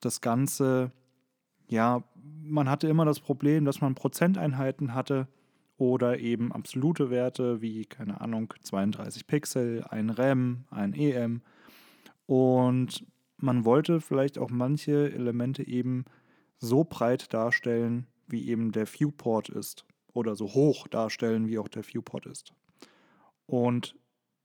das 0.00 0.20
Ganze, 0.20 0.92
ja, 1.68 2.04
man 2.42 2.70
hatte 2.70 2.88
immer 2.88 3.04
das 3.04 3.20
Problem, 3.20 3.64
dass 3.64 3.80
man 3.80 3.94
Prozenteinheiten 3.94 4.94
hatte 4.94 5.28
oder 5.76 6.18
eben 6.20 6.52
absolute 6.52 7.10
Werte 7.10 7.60
wie, 7.60 7.84
keine 7.84 8.20
Ahnung, 8.20 8.54
32 8.62 9.26
Pixel, 9.26 9.84
ein 9.90 10.10
RAM, 10.10 10.64
ein 10.70 10.94
EM. 10.94 11.42
Und 12.26 13.04
man 13.38 13.64
wollte 13.64 14.00
vielleicht 14.00 14.38
auch 14.38 14.50
manche 14.50 15.12
Elemente 15.12 15.66
eben 15.66 16.04
so 16.58 16.84
breit 16.84 17.32
darstellen, 17.34 18.06
wie 18.26 18.48
eben 18.48 18.72
der 18.72 18.86
Viewport 18.86 19.48
ist. 19.48 19.84
Oder 20.12 20.36
so 20.36 20.54
hoch 20.54 20.86
darstellen, 20.88 21.48
wie 21.48 21.58
auch 21.58 21.68
der 21.68 21.82
Viewport 21.82 22.26
ist. 22.26 22.52
Und 23.46 23.96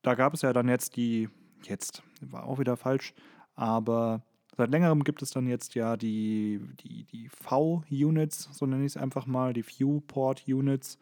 da 0.01 0.15
gab 0.15 0.33
es 0.33 0.41
ja 0.41 0.53
dann 0.53 0.67
jetzt 0.67 0.95
die, 0.95 1.29
jetzt 1.63 2.01
war 2.21 2.45
auch 2.45 2.59
wieder 2.59 2.75
falsch, 2.77 3.13
aber 3.55 4.23
seit 4.57 4.71
längerem 4.71 5.03
gibt 5.03 5.21
es 5.21 5.31
dann 5.31 5.47
jetzt 5.47 5.75
ja 5.75 5.95
die, 5.95 6.59
die, 6.81 7.05
die 7.05 7.29
V-Units, 7.29 8.49
so 8.51 8.65
nenne 8.65 8.85
ich 8.85 8.93
es 8.93 8.97
einfach 8.97 9.25
mal, 9.25 9.53
die 9.53 9.65
Viewport-Units. 9.65 10.97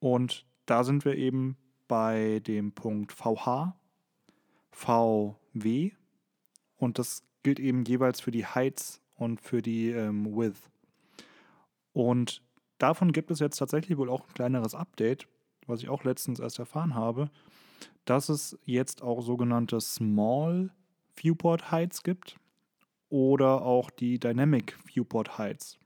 Und 0.00 0.44
da 0.66 0.84
sind 0.84 1.04
wir 1.04 1.16
eben 1.16 1.56
bei 1.88 2.40
dem 2.46 2.72
Punkt 2.72 3.12
VH, 3.12 3.74
VW 4.70 5.92
und 6.76 6.98
das 6.98 7.24
gilt 7.42 7.58
eben 7.58 7.84
jeweils 7.84 8.20
für 8.20 8.30
die 8.30 8.46
Heights 8.46 9.00
und 9.14 9.40
für 9.40 9.62
die 9.62 9.90
ähm, 9.90 10.26
Width. 10.26 10.70
Und 11.92 12.42
davon 12.78 13.12
gibt 13.12 13.30
es 13.30 13.40
jetzt 13.40 13.58
tatsächlich 13.58 13.98
wohl 13.98 14.10
auch 14.10 14.26
ein 14.26 14.34
kleineres 14.34 14.74
Update, 14.74 15.26
was 15.66 15.82
ich 15.82 15.88
auch 15.88 16.04
letztens 16.04 16.40
erst 16.40 16.58
erfahren 16.58 16.94
habe, 16.94 17.30
dass 18.04 18.28
es 18.28 18.58
jetzt 18.64 19.02
auch 19.02 19.20
sogenannte 19.20 19.80
Small 19.80 20.70
Viewport 21.14 21.70
Heights 21.70 22.02
gibt 22.02 22.36
oder 23.08 23.62
auch 23.62 23.90
die 23.90 24.18
Dynamic 24.18 24.76
Viewport 24.84 25.38
Heights 25.38 25.78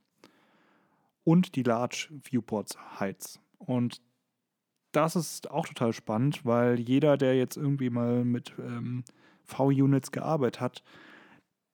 und 1.25 1.57
die 1.57 1.63
Large 1.63 2.09
Viewport 2.23 2.77
Heights. 3.01 3.41
Und 3.59 4.01
das 4.93 5.17
ist 5.17 5.51
auch 5.51 5.67
total 5.67 5.93
spannend, 5.93 6.45
weil 6.45 6.79
jeder, 6.79 7.17
der 7.17 7.37
jetzt 7.37 7.57
irgendwie 7.57 7.91
mal 7.91 8.25
mit 8.25 8.55
ähm, 8.59 9.05
V-Units 9.45 10.13
gearbeitet 10.13 10.61
hat, 10.61 10.83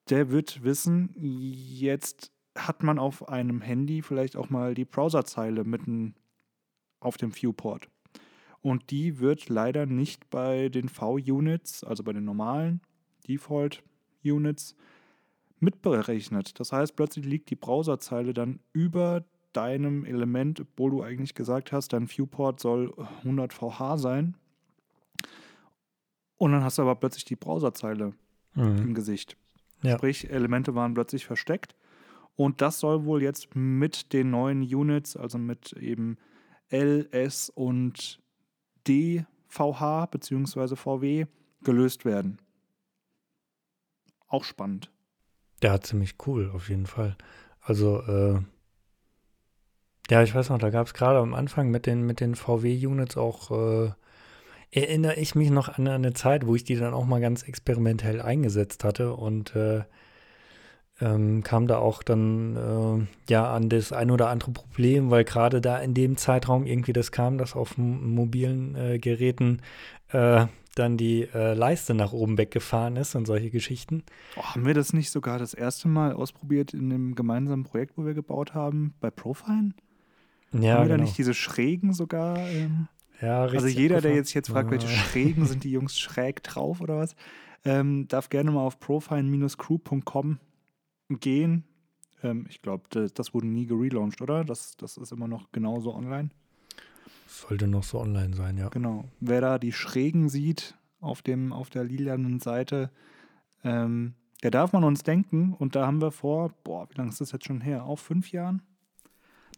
der 0.08 0.30
wird 0.30 0.62
wissen, 0.62 1.14
jetzt 1.18 2.32
hat 2.66 2.82
man 2.82 2.98
auf 2.98 3.28
einem 3.28 3.60
Handy 3.60 4.02
vielleicht 4.02 4.36
auch 4.36 4.50
mal 4.50 4.74
die 4.74 4.84
Browserzeile 4.84 5.64
mitten 5.64 6.14
auf 7.00 7.16
dem 7.16 7.32
Viewport. 7.34 7.88
Und 8.60 8.90
die 8.90 9.20
wird 9.20 9.48
leider 9.48 9.86
nicht 9.86 10.30
bei 10.30 10.68
den 10.68 10.88
V-Units, 10.88 11.84
also 11.84 12.02
bei 12.02 12.12
den 12.12 12.24
normalen 12.24 12.80
Default-Units, 13.28 14.74
mitberechnet. 15.60 16.58
Das 16.60 16.72
heißt, 16.72 16.96
plötzlich 16.96 17.24
liegt 17.24 17.50
die 17.50 17.56
Browserzeile 17.56 18.34
dann 18.34 18.60
über 18.72 19.24
deinem 19.52 20.04
Element, 20.04 20.60
obwohl 20.60 20.90
du 20.90 21.02
eigentlich 21.02 21.34
gesagt 21.34 21.72
hast, 21.72 21.92
dein 21.92 22.08
Viewport 22.08 22.60
soll 22.60 22.94
100 23.18 23.52
VH 23.52 23.98
sein. 23.98 24.36
Und 26.36 26.52
dann 26.52 26.62
hast 26.62 26.78
du 26.78 26.82
aber 26.82 26.94
plötzlich 26.94 27.24
die 27.24 27.36
Browserzeile 27.36 28.12
mhm. 28.54 28.78
im 28.78 28.94
Gesicht. 28.94 29.36
Ja. 29.82 29.96
Sprich, 29.96 30.30
Elemente 30.30 30.74
waren 30.74 30.94
plötzlich 30.94 31.26
versteckt. 31.26 31.74
Und 32.38 32.60
das 32.60 32.78
soll 32.78 33.04
wohl 33.04 33.20
jetzt 33.20 33.56
mit 33.56 34.12
den 34.12 34.30
neuen 34.30 34.62
Units, 34.62 35.16
also 35.16 35.38
mit 35.38 35.72
eben 35.72 36.18
L, 36.68 37.08
S 37.10 37.50
und 37.50 38.20
D 38.86 39.24
VH 39.48 40.06
bzw. 40.06 40.76
VW 40.76 41.26
gelöst 41.64 42.04
werden. 42.04 42.38
Auch 44.28 44.44
spannend. 44.44 44.92
Ja, 45.64 45.80
ziemlich 45.80 46.14
cool, 46.28 46.52
auf 46.54 46.68
jeden 46.68 46.86
Fall. 46.86 47.16
Also, 47.60 48.02
äh, 48.02 48.40
ja, 50.08 50.22
ich 50.22 50.32
weiß 50.32 50.50
noch, 50.50 50.58
da 50.58 50.70
gab 50.70 50.86
es 50.86 50.94
gerade 50.94 51.18
am 51.18 51.34
Anfang 51.34 51.72
mit 51.72 51.86
den, 51.86 52.02
mit 52.06 52.20
den 52.20 52.36
VW-Units 52.36 53.16
auch, 53.16 53.50
äh, 53.50 53.90
erinnere 54.70 55.16
ich 55.16 55.34
mich 55.34 55.50
noch 55.50 55.70
an 55.70 55.88
eine 55.88 56.12
Zeit, 56.12 56.46
wo 56.46 56.54
ich 56.54 56.62
die 56.62 56.76
dann 56.76 56.94
auch 56.94 57.04
mal 57.04 57.20
ganz 57.20 57.42
experimentell 57.42 58.22
eingesetzt 58.22 58.84
hatte 58.84 59.14
und 59.14 59.56
äh, 59.56 59.82
ähm, 61.00 61.42
kam 61.42 61.66
da 61.66 61.78
auch 61.78 62.02
dann 62.02 62.56
äh, 62.56 63.32
ja 63.32 63.52
an 63.52 63.68
das 63.68 63.92
ein 63.92 64.10
oder 64.10 64.28
andere 64.28 64.50
Problem, 64.50 65.10
weil 65.10 65.24
gerade 65.24 65.60
da 65.60 65.78
in 65.78 65.94
dem 65.94 66.16
Zeitraum 66.16 66.66
irgendwie 66.66 66.92
das 66.92 67.12
kam, 67.12 67.38
dass 67.38 67.54
auf 67.54 67.78
mobilen 67.78 68.74
äh, 68.74 68.98
Geräten 68.98 69.60
äh, 70.10 70.46
dann 70.74 70.96
die 70.96 71.28
äh, 71.34 71.54
Leiste 71.54 71.94
nach 71.94 72.12
oben 72.12 72.38
weggefahren 72.38 72.96
ist 72.96 73.14
und 73.14 73.26
solche 73.26 73.50
Geschichten. 73.50 74.04
Oh, 74.36 74.42
haben 74.42 74.66
wir 74.66 74.74
das 74.74 74.92
nicht 74.92 75.10
sogar 75.10 75.38
das 75.38 75.54
erste 75.54 75.88
Mal 75.88 76.12
ausprobiert 76.12 76.72
in 76.74 76.90
dem 76.90 77.14
gemeinsamen 77.14 77.64
Projekt, 77.64 77.96
wo 77.96 78.04
wir 78.04 78.14
gebaut 78.14 78.54
haben, 78.54 78.94
bei 79.00 79.10
Profine? 79.10 79.74
Ja, 80.52 80.58
haben 80.58 80.62
wir 80.62 80.76
genau. 80.84 80.88
da 80.88 80.96
nicht 80.98 81.18
diese 81.18 81.34
Schrägen 81.34 81.92
sogar? 81.92 82.38
Ähm, 82.38 82.88
ja, 83.20 83.44
richtig. 83.44 83.64
Also 83.64 83.78
jeder, 83.78 84.00
der 84.00 84.14
jetzt, 84.14 84.32
jetzt 84.34 84.50
fragt, 84.50 84.70
welche 84.70 84.88
Schrägen 84.88 85.46
sind 85.46 85.64
die 85.64 85.72
Jungs 85.72 85.98
schräg 85.98 86.42
drauf 86.42 86.80
oder 86.80 86.98
was, 86.98 87.16
ähm, 87.64 88.06
darf 88.08 88.28
gerne 88.28 88.50
mal 88.50 88.62
auf 88.62 88.78
profine-crew.com 88.78 90.38
gehen. 91.08 91.64
Ähm, 92.22 92.46
ich 92.48 92.62
glaube, 92.62 92.84
das, 92.90 93.12
das, 93.14 93.34
wurde 93.34 93.46
nie 93.46 93.66
gelauncht, 93.66 94.20
oder? 94.20 94.44
Das, 94.44 94.76
das 94.76 94.96
ist 94.96 95.12
immer 95.12 95.28
noch 95.28 95.50
genauso 95.52 95.94
online. 95.94 96.30
Sollte 97.26 97.66
noch 97.66 97.84
so 97.84 98.00
online 98.00 98.34
sein, 98.34 98.56
ja. 98.56 98.68
Genau. 98.68 99.04
Wer 99.20 99.40
da 99.40 99.58
die 99.58 99.72
Schrägen 99.72 100.28
sieht 100.28 100.76
auf, 101.00 101.22
dem, 101.22 101.52
auf 101.52 101.70
der 101.70 101.84
lilanen 101.84 102.40
Seite, 102.40 102.90
ähm, 103.64 104.14
der 104.42 104.50
darf 104.50 104.72
man 104.72 104.84
uns 104.84 105.02
denken. 105.02 105.52
Und 105.52 105.76
da 105.76 105.86
haben 105.86 106.00
wir 106.00 106.10
vor, 106.10 106.52
boah, 106.64 106.88
wie 106.90 106.94
lange 106.94 107.10
ist 107.10 107.20
das 107.20 107.32
jetzt 107.32 107.46
schon 107.46 107.60
her? 107.60 107.84
Auch 107.84 107.98
fünf 107.98 108.32
Jahren? 108.32 108.62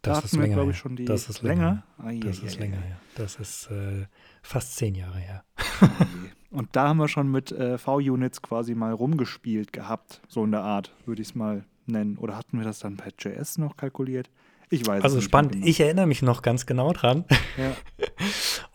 Das 0.03 0.19
da 0.21 0.25
ist 0.25 0.37
länger, 0.37 0.55
glaube 0.55 0.71
ich, 0.71 0.79
schon 0.79 0.97
die 0.97 1.05
das 1.05 1.29
ist 1.29 1.43
länger. 1.43 1.85
länger. 2.03 2.25
das 2.25 2.39
ist 2.39 2.59
länger, 2.59 2.77
ja. 2.77 2.97
Das 3.17 3.37
ist 3.37 3.71
äh, 3.71 4.07
fast 4.43 4.77
zehn 4.77 4.95
Jahre 4.95 5.19
her. 5.19 5.45
Und 6.51 6.71
da 6.73 6.89
haben 6.89 6.97
wir 6.97 7.09
schon 7.09 7.31
mit 7.31 7.53
äh, 7.53 7.79
V-Units 7.79 8.43
quasi 8.43 8.75
mal 8.75 8.93
rumgespielt 8.93 9.73
gehabt, 9.73 10.21
so 10.27 10.43
in 10.43 10.51
der 10.51 10.63
Art, 10.63 10.93
würde 11.07 11.23
ich 11.23 11.29
es 11.29 11.35
mal 11.35 11.65
nennen. 11.87 12.17
Oder 12.19 12.37
hatten 12.37 12.59
wir 12.59 12.65
das 12.65 12.81
dann 12.81 12.97
per 12.97 13.13
JS 13.17 13.59
noch 13.59 13.77
kalkuliert? 13.77 14.31
Ich 14.71 14.87
weiß 14.87 15.03
Also 15.03 15.21
spannend. 15.21 15.53
Genau. 15.53 15.67
Ich 15.67 15.81
erinnere 15.81 16.07
mich 16.07 16.23
noch 16.23 16.43
ganz 16.43 16.67
genau 16.67 16.93
dran. 16.93 17.25
Ja. 17.57 17.77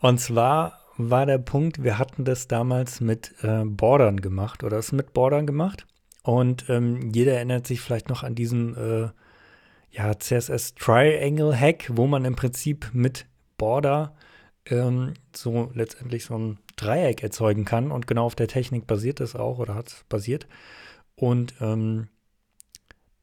Und 0.00 0.20
zwar 0.20 0.78
war 0.96 1.26
der 1.26 1.38
Punkt, 1.38 1.82
wir 1.82 1.98
hatten 1.98 2.24
das 2.24 2.48
damals 2.48 3.00
mit 3.00 3.34
äh, 3.42 3.64
Bordern 3.64 4.20
gemacht 4.20 4.62
oder 4.62 4.78
es 4.78 4.92
mit 4.92 5.12
Bordern 5.12 5.46
gemacht. 5.46 5.86
Und 6.22 6.68
ähm, 6.68 7.10
jeder 7.12 7.34
erinnert 7.34 7.66
sich 7.66 7.80
vielleicht 7.80 8.08
noch 8.08 8.22
an 8.22 8.34
diesen 8.34 8.76
äh, 8.76 9.08
ja, 9.96 10.18
CSS 10.18 10.74
Triangle 10.74 11.58
Hack, 11.58 11.90
wo 11.92 12.06
man 12.06 12.24
im 12.24 12.36
Prinzip 12.36 12.90
mit 12.92 13.26
Border 13.56 14.14
ähm, 14.66 15.14
so 15.34 15.70
letztendlich 15.74 16.24
so 16.24 16.36
ein 16.36 16.58
Dreieck 16.76 17.22
erzeugen 17.22 17.64
kann. 17.64 17.90
Und 17.90 18.06
genau 18.06 18.26
auf 18.26 18.34
der 18.34 18.48
Technik 18.48 18.86
basiert 18.86 19.20
es 19.20 19.34
auch 19.34 19.58
oder 19.58 19.74
hat 19.74 19.88
es 19.88 20.04
basiert. 20.08 20.46
Und 21.14 21.54
ähm, 21.60 22.08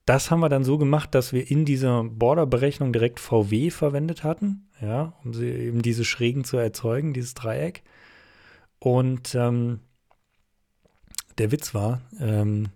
das 0.06 0.32
haben 0.32 0.40
wir 0.40 0.50
dann 0.50 0.64
so 0.64 0.78
gemacht, 0.78 1.14
dass 1.16 1.32
wir 1.32 1.50
in 1.50 1.64
dieser 1.64 2.04
Border-Berechnung 2.04 2.92
direkt 2.92 3.20
VW 3.20 3.70
verwendet 3.70 4.24
hatten, 4.24 4.68
ja, 4.82 5.14
um 5.24 5.34
eben 5.42 5.82
diese 5.82 6.04
Schrägen 6.04 6.44
zu 6.44 6.58
erzeugen, 6.58 7.14
dieses 7.14 7.36
Dreieck. 7.36 7.84
Und 8.80 9.36
ähm, 9.36 9.80
der 11.38 11.52
Witz 11.52 11.74
war, 11.74 12.02
ähm, 12.20 12.70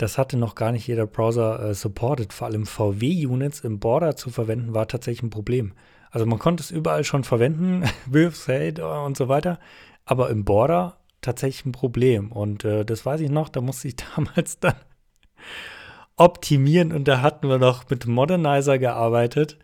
das 0.00 0.16
hatte 0.16 0.38
noch 0.38 0.54
gar 0.54 0.72
nicht 0.72 0.86
jeder 0.86 1.06
Browser 1.06 1.62
äh, 1.62 1.74
supported. 1.74 2.32
Vor 2.32 2.46
allem 2.46 2.64
VW-Units 2.64 3.60
im 3.60 3.80
Border 3.80 4.16
zu 4.16 4.30
verwenden, 4.30 4.72
war 4.72 4.88
tatsächlich 4.88 5.22
ein 5.22 5.30
Problem. 5.30 5.74
Also 6.10 6.24
man 6.24 6.38
konnte 6.38 6.62
es 6.62 6.70
überall 6.70 7.04
schon 7.04 7.22
verwenden, 7.22 7.84
with, 8.06 8.42
State 8.42 8.84
und 8.84 9.16
so 9.16 9.28
weiter, 9.28 9.58
aber 10.06 10.30
im 10.30 10.44
Border 10.46 10.96
tatsächlich 11.20 11.66
ein 11.66 11.72
Problem. 11.72 12.32
Und 12.32 12.64
äh, 12.64 12.84
das 12.86 13.04
weiß 13.04 13.20
ich 13.20 13.30
noch, 13.30 13.50
da 13.50 13.60
musste 13.60 13.88
ich 13.88 13.96
damals 14.16 14.58
dann 14.58 14.74
optimieren 16.16 16.92
und 16.92 17.06
da 17.06 17.20
hatten 17.20 17.48
wir 17.48 17.58
noch 17.58 17.88
mit 17.90 18.06
Modernizer 18.06 18.78
gearbeitet 18.78 19.58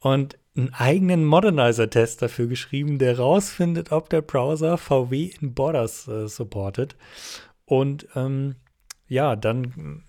und 0.00 0.38
einen 0.54 0.74
eigenen 0.74 1.24
Modernizer-Test 1.24 2.20
dafür 2.20 2.46
geschrieben, 2.46 2.98
der 2.98 3.18
rausfindet, 3.18 3.92
ob 3.92 4.10
der 4.10 4.20
Browser 4.20 4.76
VW 4.76 5.30
in 5.40 5.54
Borders 5.54 6.08
äh, 6.08 6.28
supportet. 6.28 6.96
Und 7.64 8.08
ähm, 8.16 8.56
ja, 9.08 9.36
dann 9.36 10.04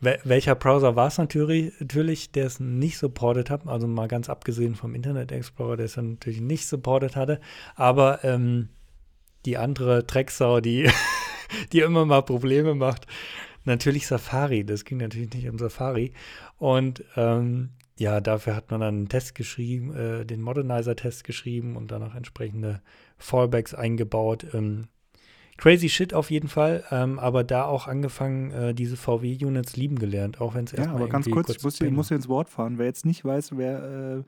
welcher 0.00 0.54
Browser 0.54 0.96
war 0.96 1.08
es 1.08 1.18
natürlich, 1.18 1.78
natürlich, 1.78 2.32
der 2.32 2.46
es 2.46 2.58
nicht 2.58 2.96
supported 2.96 3.50
hat, 3.50 3.66
also 3.66 3.86
mal 3.86 4.08
ganz 4.08 4.30
abgesehen 4.30 4.74
vom 4.74 4.94
Internet 4.94 5.30
Explorer, 5.30 5.76
der 5.76 5.86
es 5.86 5.94
dann 5.94 6.12
natürlich 6.12 6.40
nicht 6.40 6.66
supported 6.66 7.16
hatte, 7.16 7.38
aber 7.74 8.24
ähm, 8.24 8.70
die 9.44 9.58
andere 9.58 10.02
Drecksau, 10.02 10.60
die, 10.60 10.90
die 11.72 11.80
immer 11.80 12.06
mal 12.06 12.22
Probleme 12.22 12.74
macht, 12.74 13.06
natürlich 13.64 14.06
Safari, 14.06 14.64
das 14.64 14.86
ging 14.86 14.98
natürlich 14.98 15.34
nicht 15.34 15.48
um 15.50 15.58
Safari 15.58 16.14
und 16.56 17.04
ähm, 17.16 17.70
ja, 17.98 18.22
dafür 18.22 18.56
hat 18.56 18.70
man 18.70 18.80
dann 18.80 18.94
einen 18.94 19.08
Test 19.10 19.34
geschrieben, 19.34 19.94
äh, 19.94 20.24
den 20.24 20.40
Modernizer-Test 20.40 21.24
geschrieben 21.24 21.76
und 21.76 21.90
dann 21.90 22.02
auch 22.02 22.14
entsprechende 22.14 22.80
Fallbacks 23.18 23.74
eingebaut. 23.74 24.46
Ähm, 24.54 24.88
crazy 25.60 25.90
shit 25.90 26.14
auf 26.14 26.30
jeden 26.30 26.48
Fall, 26.48 26.84
ähm, 26.90 27.18
aber 27.18 27.44
da 27.44 27.64
auch 27.64 27.86
angefangen, 27.86 28.50
äh, 28.50 28.74
diese 28.74 28.96
VW-Units 28.96 29.76
lieben 29.76 29.98
gelernt, 29.98 30.40
auch 30.40 30.54
wenn 30.54 30.64
es 30.64 30.72
erstmal 30.72 30.96
Ja, 30.96 31.04
aber 31.04 31.12
ganz 31.12 31.28
kurz, 31.28 31.48
kurz 31.48 31.58
ich 31.58 31.62
muss, 31.62 31.78
hier, 31.78 31.90
muss 31.90 32.08
hier 32.08 32.16
ins 32.16 32.28
Wort 32.28 32.48
fahren. 32.48 32.78
Wer 32.78 32.86
jetzt 32.86 33.04
nicht 33.04 33.24
weiß, 33.24 33.58
wer, 33.58 33.82
äh, 34.18 34.24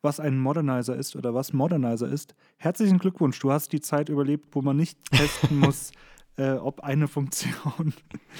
was 0.00 0.20
ein 0.20 0.38
Modernizer 0.38 0.96
ist 0.96 1.16
oder 1.16 1.34
was 1.34 1.52
Modernizer 1.52 2.08
ist, 2.08 2.34
herzlichen 2.56 2.98
Glückwunsch. 2.98 3.38
Du 3.38 3.52
hast 3.52 3.72
die 3.74 3.82
Zeit 3.82 4.08
überlebt, 4.08 4.48
wo 4.52 4.62
man 4.62 4.78
nicht 4.78 4.98
testen 5.12 5.58
muss, 5.58 5.92
äh, 6.38 6.52
ob 6.52 6.80
eine 6.80 7.08
Funktion 7.08 7.92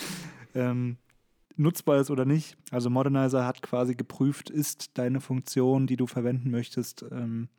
ähm, 0.55 0.97
nutzbar 1.57 2.01
ist 2.01 2.11
oder 2.11 2.25
nicht. 2.25 2.57
Also 2.71 2.89
Modernizer 2.89 3.47
hat 3.47 3.61
quasi 3.61 3.95
geprüft, 3.95 4.49
ist 4.49 4.97
deine 4.97 5.21
Funktion, 5.21 5.87
die 5.87 5.97
du 5.97 6.07
verwenden 6.07 6.51
möchtest, 6.51 7.05
ähm, 7.13 7.51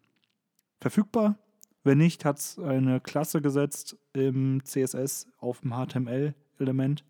verfügbar. 0.79 1.37
Wenn 1.83 1.97
nicht, 1.97 2.25
hat 2.25 2.39
es 2.39 2.59
eine 2.59 2.99
Klasse 2.99 3.41
gesetzt 3.41 3.97
im 4.13 4.63
CSS 4.63 5.27
auf 5.39 5.61
dem 5.61 5.71
HTML-Element 5.71 7.03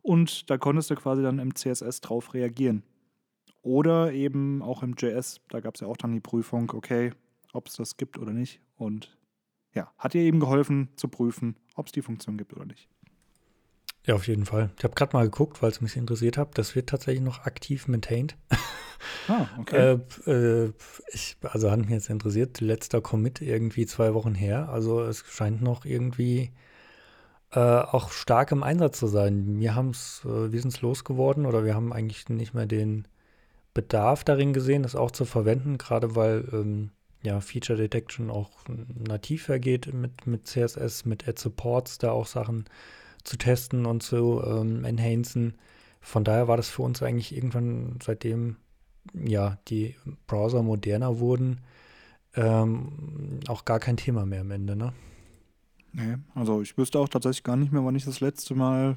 und 0.00 0.50
da 0.50 0.58
konntest 0.58 0.90
du 0.90 0.94
quasi 0.94 1.22
dann 1.22 1.38
im 1.38 1.54
CSS 1.54 2.00
drauf 2.00 2.34
reagieren. 2.34 2.82
Oder 3.62 4.12
eben 4.12 4.60
auch 4.62 4.82
im 4.82 4.94
JS, 4.98 5.40
da 5.48 5.60
gab 5.60 5.76
es 5.76 5.82
ja 5.82 5.86
auch 5.86 5.96
dann 5.96 6.12
die 6.12 6.20
Prüfung, 6.20 6.70
okay, 6.74 7.12
ob 7.52 7.68
es 7.68 7.76
das 7.76 7.96
gibt 7.96 8.18
oder 8.18 8.32
nicht. 8.32 8.60
Und 8.76 9.16
ja, 9.72 9.92
hat 9.98 10.14
dir 10.14 10.22
eben 10.22 10.40
geholfen 10.40 10.88
zu 10.96 11.08
prüfen, 11.08 11.56
ob 11.76 11.86
es 11.86 11.92
die 11.92 12.02
Funktion 12.02 12.36
gibt 12.36 12.54
oder 12.54 12.64
nicht. 12.64 12.88
Ja, 14.04 14.16
auf 14.16 14.26
jeden 14.26 14.46
Fall. 14.46 14.70
Ich 14.76 14.84
habe 14.84 14.94
gerade 14.94 15.16
mal 15.16 15.24
geguckt, 15.24 15.62
weil 15.62 15.70
es 15.70 15.80
mich 15.80 15.96
interessiert 15.96 16.36
hat. 16.36 16.58
Das 16.58 16.74
wird 16.74 16.88
tatsächlich 16.88 17.22
noch 17.22 17.44
aktiv 17.44 17.86
maintained. 17.86 18.36
Ah, 19.28 19.46
okay. 19.58 19.98
äh, 20.26 20.30
äh, 20.30 20.72
ich, 21.12 21.36
also 21.42 21.70
hat 21.70 21.80
mich 21.80 21.90
jetzt 21.90 22.10
interessiert, 22.10 22.60
letzter 22.60 23.00
Commit 23.00 23.40
irgendwie 23.40 23.86
zwei 23.86 24.14
Wochen 24.14 24.34
her. 24.34 24.68
Also 24.68 25.02
es 25.02 25.24
scheint 25.28 25.62
noch 25.62 25.84
irgendwie 25.84 26.50
äh, 27.52 27.58
auch 27.58 28.10
stark 28.10 28.52
im 28.52 28.62
Einsatz 28.62 28.98
zu 28.98 29.06
sein. 29.06 29.58
Wir 29.60 29.74
haben 29.74 29.90
es, 29.90 30.22
äh, 30.24 30.52
wir 30.52 30.60
sind 30.60 30.72
es 30.72 30.80
losgeworden 30.82 31.46
oder 31.46 31.64
wir 31.64 31.74
haben 31.74 31.92
eigentlich 31.92 32.28
nicht 32.28 32.54
mehr 32.54 32.66
den 32.66 33.06
Bedarf 33.74 34.24
darin 34.24 34.52
gesehen, 34.52 34.82
das 34.82 34.96
auch 34.96 35.10
zu 35.10 35.24
verwenden, 35.24 35.78
gerade 35.78 36.14
weil 36.16 36.48
ähm, 36.52 36.90
ja 37.22 37.40
Feature 37.40 37.78
Detection 37.78 38.30
auch 38.30 38.50
nativ 38.68 39.44
vergeht 39.44 39.92
mit, 39.92 40.26
mit 40.26 40.46
CSS, 40.46 41.04
mit 41.04 41.28
Add 41.28 41.40
Supports, 41.40 41.98
da 41.98 42.10
auch 42.10 42.26
Sachen 42.26 42.64
zu 43.24 43.36
testen 43.36 43.86
und 43.86 44.02
zu 44.02 44.42
ähm, 44.44 44.84
enhancen. 44.84 45.54
Von 46.00 46.24
daher 46.24 46.48
war 46.48 46.56
das 46.56 46.68
für 46.68 46.82
uns 46.82 47.02
eigentlich 47.02 47.34
irgendwann, 47.34 47.98
seitdem 48.02 48.56
ja 49.14 49.58
die 49.68 49.94
Browser 50.26 50.62
moderner 50.62 51.18
wurden, 51.18 51.60
ähm, 52.34 53.40
auch 53.48 53.64
gar 53.64 53.78
kein 53.78 53.96
Thema 53.96 54.24
mehr 54.26 54.40
am 54.40 54.50
Ende, 54.50 54.76
ne? 54.76 54.92
Nee, 55.92 56.16
also 56.34 56.62
ich 56.62 56.78
wüsste 56.78 56.98
auch 56.98 57.08
tatsächlich 57.08 57.44
gar 57.44 57.56
nicht 57.56 57.72
mehr, 57.72 57.84
wann 57.84 57.94
ich 57.94 58.04
das 58.04 58.20
letzte 58.20 58.54
Mal 58.54 58.96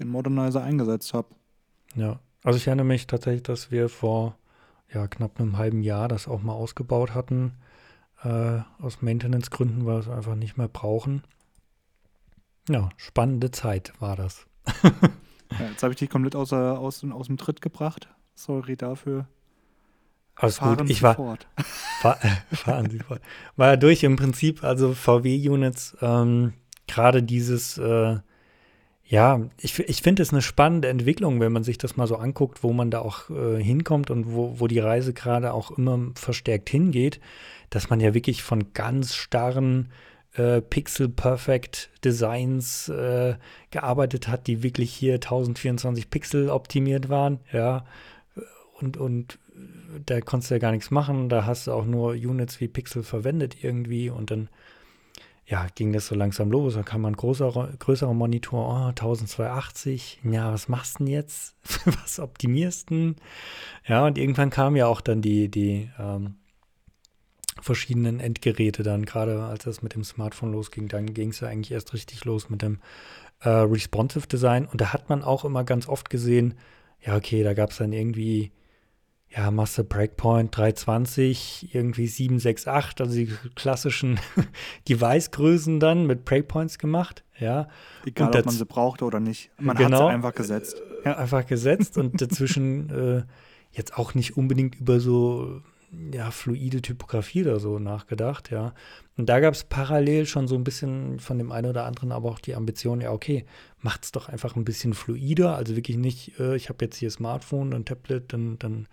den 0.00 0.08
Modernizer 0.08 0.62
eingesetzt 0.62 1.12
habe. 1.12 1.28
Ja, 1.94 2.20
also 2.42 2.56
ich 2.56 2.66
erinnere 2.66 2.86
mich 2.86 3.06
tatsächlich, 3.06 3.42
dass 3.42 3.70
wir 3.70 3.88
vor 3.88 4.38
ja, 4.92 5.06
knapp 5.08 5.40
einem 5.40 5.58
halben 5.58 5.82
Jahr 5.82 6.08
das 6.08 6.28
auch 6.28 6.42
mal 6.42 6.52
ausgebaut 6.52 7.14
hatten, 7.14 7.52
äh, 8.22 8.60
aus 8.80 9.02
Maintenance-Gründen, 9.02 9.84
weil 9.84 9.96
wir 9.96 10.00
es 10.00 10.08
einfach 10.08 10.34
nicht 10.34 10.56
mehr 10.56 10.68
brauchen. 10.68 11.22
Ja, 12.68 12.88
spannende 12.96 13.50
Zeit 13.50 13.92
war 14.00 14.16
das. 14.16 14.46
ja, 14.82 15.68
jetzt 15.70 15.82
habe 15.82 15.92
ich 15.92 15.98
dich 15.98 16.10
komplett 16.10 16.34
außer, 16.34 16.78
aus, 16.78 17.04
aus 17.04 17.26
dem 17.26 17.36
Tritt 17.36 17.60
gebracht. 17.60 18.08
Sorry 18.36 18.76
dafür. 18.76 19.26
Alles 20.36 20.58
fahren 20.58 20.76
gut, 20.76 20.90
ich 20.90 20.98
Sie 20.98 21.02
war. 21.02 21.14
Fort. 21.14 21.48
Fahr, 22.00 22.18
fahren 22.52 22.90
Sie 22.90 22.98
fort. 22.98 23.22
War 23.56 23.70
ja 23.70 23.76
durch 23.76 24.04
im 24.04 24.16
Prinzip, 24.16 24.62
also 24.62 24.92
VW-Units, 24.92 25.96
ähm, 26.02 26.52
gerade 26.86 27.22
dieses, 27.22 27.78
äh, 27.78 28.18
ja, 29.04 29.40
ich, 29.58 29.78
ich 29.78 30.02
finde 30.02 30.22
es 30.22 30.32
eine 30.32 30.42
spannende 30.42 30.88
Entwicklung, 30.88 31.40
wenn 31.40 31.52
man 31.52 31.64
sich 31.64 31.78
das 31.78 31.96
mal 31.96 32.06
so 32.06 32.16
anguckt, 32.16 32.62
wo 32.62 32.74
man 32.74 32.90
da 32.90 33.00
auch 33.00 33.30
äh, 33.30 33.62
hinkommt 33.62 34.10
und 34.10 34.34
wo, 34.34 34.60
wo 34.60 34.66
die 34.66 34.80
Reise 34.80 35.14
gerade 35.14 35.54
auch 35.54 35.70
immer 35.70 36.10
verstärkt 36.14 36.68
hingeht, 36.68 37.20
dass 37.70 37.88
man 37.88 38.00
ja 38.00 38.12
wirklich 38.12 38.42
von 38.42 38.74
ganz 38.74 39.14
starren 39.14 39.90
äh, 40.34 40.60
Pixel 40.60 41.08
Perfect 41.08 41.90
Designs 42.04 42.90
äh, 42.90 43.36
gearbeitet 43.70 44.28
hat, 44.28 44.46
die 44.46 44.62
wirklich 44.62 44.92
hier 44.92 45.14
1024 45.14 46.10
Pixel 46.10 46.50
optimiert 46.50 47.08
waren, 47.08 47.40
ja. 47.52 47.86
Und, 48.80 48.96
und 48.96 49.38
da 50.04 50.20
konntest 50.20 50.50
du 50.50 50.56
ja 50.56 50.58
gar 50.58 50.72
nichts 50.72 50.90
machen. 50.90 51.28
Da 51.28 51.46
hast 51.46 51.66
du 51.66 51.72
auch 51.72 51.84
nur 51.84 52.12
Units 52.12 52.60
wie 52.60 52.68
Pixel 52.68 53.02
verwendet 53.02 53.62
irgendwie 53.62 54.10
und 54.10 54.30
dann 54.30 54.48
ja, 55.48 55.68
ging 55.74 55.92
das 55.92 56.08
so 56.08 56.16
langsam 56.16 56.50
los. 56.50 56.74
Da 56.74 56.82
kam 56.82 57.04
ein 57.04 57.14
großer, 57.14 57.70
größerer 57.78 58.12
Monitor, 58.12 58.68
oh, 58.68 58.88
1280. 58.88 60.20
Ja, 60.24 60.52
was 60.52 60.68
machst 60.68 60.98
du 60.98 61.04
denn 61.04 61.12
jetzt? 61.12 61.54
was 61.84 62.18
optimierst 62.18 62.90
du? 62.90 63.14
Ja, 63.86 64.04
und 64.04 64.18
irgendwann 64.18 64.50
kam 64.50 64.74
ja 64.74 64.88
auch 64.88 65.00
dann 65.00 65.22
die, 65.22 65.48
die 65.48 65.88
ähm, 66.00 66.34
verschiedenen 67.60 68.18
Endgeräte 68.18 68.82
dann, 68.82 69.04
gerade 69.06 69.44
als 69.44 69.64
das 69.64 69.82
mit 69.82 69.94
dem 69.94 70.02
Smartphone 70.02 70.52
losging, 70.52 70.88
dann 70.88 71.14
ging 71.14 71.30
es 71.30 71.40
ja 71.40 71.48
eigentlich 71.48 71.72
erst 71.72 71.94
richtig 71.94 72.24
los 72.24 72.50
mit 72.50 72.62
dem 72.62 72.80
äh, 73.40 73.48
Responsive 73.48 74.26
Design. 74.26 74.66
Und 74.66 74.80
da 74.80 74.92
hat 74.92 75.08
man 75.08 75.22
auch 75.22 75.44
immer 75.44 75.62
ganz 75.62 75.88
oft 75.88 76.10
gesehen, 76.10 76.54
ja, 77.00 77.14
okay, 77.16 77.44
da 77.44 77.54
gab 77.54 77.70
es 77.70 77.76
dann 77.76 77.92
irgendwie, 77.92 78.50
ja, 79.28 79.50
Master 79.50 79.82
Breakpoint 79.82 80.56
320, 80.56 81.74
irgendwie 81.74 82.06
768, 82.06 83.00
also 83.00 83.14
die 83.14 83.50
klassischen 83.54 84.18
Device-Größen 84.88 85.80
dann 85.80 86.06
mit 86.06 86.24
Breakpoints 86.24 86.78
gemacht, 86.78 87.24
ja. 87.38 87.68
Egal, 88.04 88.34
ob 88.34 88.46
man 88.46 88.54
sie 88.54 88.64
brauchte 88.64 89.04
oder 89.04 89.20
nicht. 89.20 89.50
Man 89.58 89.76
genau, 89.76 90.04
hat 90.04 90.08
sie 90.08 90.14
einfach 90.14 90.34
gesetzt. 90.34 90.80
Äh, 91.02 91.08
ja. 91.08 91.16
Einfach 91.16 91.46
gesetzt 91.46 91.98
und 91.98 92.20
dazwischen 92.20 92.90
äh, 92.90 93.22
jetzt 93.72 93.98
auch 93.98 94.14
nicht 94.14 94.36
unbedingt 94.36 94.80
über 94.80 95.00
so 95.00 95.60
ja, 96.12 96.30
fluide 96.30 96.82
Typografie 96.82 97.42
oder 97.42 97.60
so 97.60 97.78
nachgedacht, 97.78 98.50
ja. 98.50 98.74
Und 99.16 99.28
da 99.28 99.40
gab 99.40 99.54
es 99.54 99.64
parallel 99.64 100.26
schon 100.26 100.46
so 100.48 100.54
ein 100.56 100.64
bisschen 100.64 101.18
von 101.20 101.38
dem 101.38 101.52
einen 101.52 101.70
oder 101.70 101.84
anderen 101.84 102.12
aber 102.12 102.30
auch 102.30 102.40
die 102.40 102.54
Ambition, 102.54 103.00
ja, 103.00 103.12
okay, 103.12 103.46
macht 103.80 104.04
es 104.04 104.12
doch 104.12 104.28
einfach 104.28 104.56
ein 104.56 104.64
bisschen 104.64 104.94
fluider, 104.94 105.56
also 105.56 105.76
wirklich 105.76 105.96
nicht, 105.96 106.38
äh, 106.38 106.56
ich 106.56 106.68
habe 106.68 106.84
jetzt 106.84 106.96
hier 106.96 107.10
Smartphone, 107.10 107.70
dann 107.70 107.84
Tablet, 107.84 108.32
dann, 108.32 108.58
dann 108.58 108.88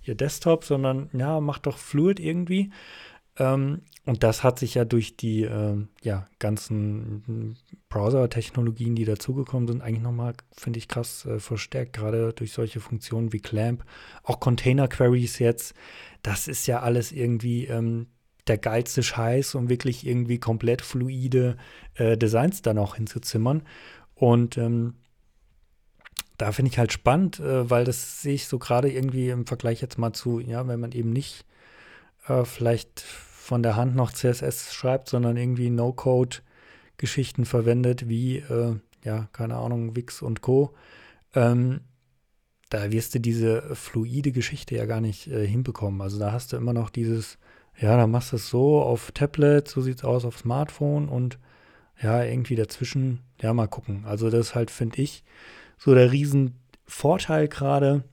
hier 0.00 0.14
Desktop, 0.14 0.64
sondern 0.64 1.10
ja, 1.12 1.40
macht 1.40 1.66
doch 1.66 1.78
fluid 1.78 2.18
irgendwie. 2.18 2.70
Ähm, 3.36 3.82
und 4.08 4.22
das 4.22 4.42
hat 4.42 4.58
sich 4.58 4.72
ja 4.72 4.86
durch 4.86 5.18
die 5.18 5.42
äh, 5.42 5.76
ja, 6.00 6.26
ganzen 6.38 7.58
Browser-Technologien, 7.90 8.94
die 8.94 9.04
dazugekommen 9.04 9.68
sind, 9.68 9.82
eigentlich 9.82 10.02
nochmal, 10.02 10.32
finde 10.50 10.78
ich, 10.78 10.88
krass 10.88 11.26
äh, 11.26 11.38
verstärkt, 11.38 11.92
gerade 11.92 12.32
durch 12.32 12.54
solche 12.54 12.80
Funktionen 12.80 13.34
wie 13.34 13.40
Clamp, 13.40 13.84
auch 14.22 14.40
Container-Queries 14.40 15.40
jetzt. 15.40 15.74
Das 16.22 16.48
ist 16.48 16.66
ja 16.66 16.80
alles 16.80 17.12
irgendwie 17.12 17.66
ähm, 17.66 18.06
der 18.46 18.56
geilste 18.56 19.02
Scheiß, 19.02 19.54
um 19.54 19.68
wirklich 19.68 20.06
irgendwie 20.06 20.38
komplett 20.38 20.80
fluide 20.80 21.58
äh, 21.96 22.16
Designs 22.16 22.62
da 22.62 22.72
noch 22.72 22.94
hinzuzimmern. 22.94 23.62
Und 24.14 24.56
ähm, 24.56 24.94
da 26.38 26.52
finde 26.52 26.70
ich 26.70 26.78
halt 26.78 26.94
spannend, 26.94 27.40
äh, 27.40 27.68
weil 27.68 27.84
das 27.84 28.22
sehe 28.22 28.36
ich 28.36 28.46
so 28.46 28.58
gerade 28.58 28.90
irgendwie 28.90 29.28
im 29.28 29.44
Vergleich 29.44 29.82
jetzt 29.82 29.98
mal 29.98 30.14
zu, 30.14 30.40
ja, 30.40 30.66
wenn 30.66 30.80
man 30.80 30.92
eben 30.92 31.12
nicht 31.12 31.44
äh, 32.26 32.46
vielleicht 32.46 33.04
von 33.48 33.62
der 33.62 33.76
Hand 33.76 33.96
noch 33.96 34.12
CSS 34.12 34.74
schreibt, 34.74 35.08
sondern 35.08 35.38
irgendwie 35.38 35.70
No-Code-Geschichten 35.70 37.46
verwendet, 37.46 38.06
wie, 38.06 38.40
äh, 38.40 38.76
ja, 39.02 39.28
keine 39.32 39.56
Ahnung, 39.56 39.96
Wix 39.96 40.20
und 40.20 40.42
Co., 40.42 40.74
ähm, 41.34 41.80
da 42.68 42.92
wirst 42.92 43.14
du 43.14 43.20
diese 43.20 43.74
fluide 43.74 44.32
Geschichte 44.32 44.74
ja 44.76 44.84
gar 44.84 45.00
nicht 45.00 45.28
äh, 45.28 45.46
hinbekommen. 45.46 46.02
Also 46.02 46.18
da 46.18 46.30
hast 46.30 46.52
du 46.52 46.58
immer 46.58 46.74
noch 46.74 46.90
dieses, 46.90 47.38
ja, 47.78 47.96
da 47.96 48.06
machst 48.06 48.32
du 48.32 48.36
es 48.36 48.50
so 48.50 48.82
auf 48.82 49.12
Tablet, 49.12 49.66
so 49.66 49.80
sieht 49.80 49.96
es 49.96 50.04
aus 50.04 50.26
auf 50.26 50.36
Smartphone 50.36 51.08
und 51.08 51.38
ja, 52.02 52.22
irgendwie 52.22 52.54
dazwischen, 52.54 53.20
ja, 53.40 53.54
mal 53.54 53.66
gucken. 53.66 54.04
Also 54.04 54.28
das 54.28 54.48
ist 54.48 54.54
halt, 54.54 54.70
finde 54.70 55.00
ich, 55.00 55.24
so 55.78 55.94
der 55.94 56.12
Riesenvorteil 56.12 57.48
gerade. 57.48 58.04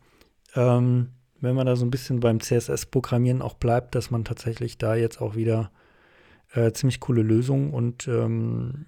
Ähm, 0.55 1.09
wenn 1.45 1.55
man 1.55 1.65
da 1.65 1.75
so 1.75 1.85
ein 1.85 1.91
bisschen 1.91 2.19
beim 2.19 2.39
CSS-Programmieren 2.39 3.41
auch 3.41 3.53
bleibt, 3.53 3.95
dass 3.95 4.11
man 4.11 4.25
tatsächlich 4.25 4.77
da 4.77 4.95
jetzt 4.95 5.21
auch 5.21 5.35
wieder 5.35 5.71
äh, 6.53 6.71
ziemlich 6.71 6.99
coole 6.99 7.21
Lösungen 7.21 7.73
und 7.73 8.07
ähm, 8.07 8.87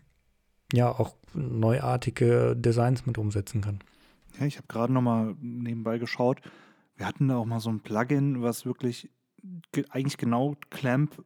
ja 0.73 0.89
auch 0.89 1.15
neuartige 1.33 2.55
Designs 2.55 3.05
mit 3.05 3.17
umsetzen 3.17 3.61
kann. 3.61 3.79
Ja, 4.39 4.45
ich 4.45 4.57
habe 4.57 4.67
gerade 4.67 4.93
noch 4.93 5.01
mal 5.01 5.35
nebenbei 5.39 5.97
geschaut. 5.97 6.41
Wir 6.95 7.05
hatten 7.05 7.27
da 7.27 7.37
auch 7.37 7.45
mal 7.45 7.59
so 7.59 7.69
ein 7.69 7.79
Plugin, 7.79 8.41
was 8.41 8.65
wirklich 8.65 9.09
ge 9.71 9.85
eigentlich 9.89 10.17
genau 10.17 10.55
Clamp 10.69 11.23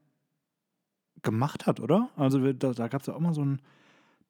gemacht 1.22 1.66
hat, 1.66 1.80
oder? 1.80 2.10
Also 2.16 2.44
wir, 2.44 2.54
da, 2.54 2.72
da 2.72 2.88
gab 2.88 3.02
es 3.02 3.08
ja 3.08 3.16
auch 3.16 3.20
mal 3.20 3.34
so 3.34 3.44
ein 3.44 3.62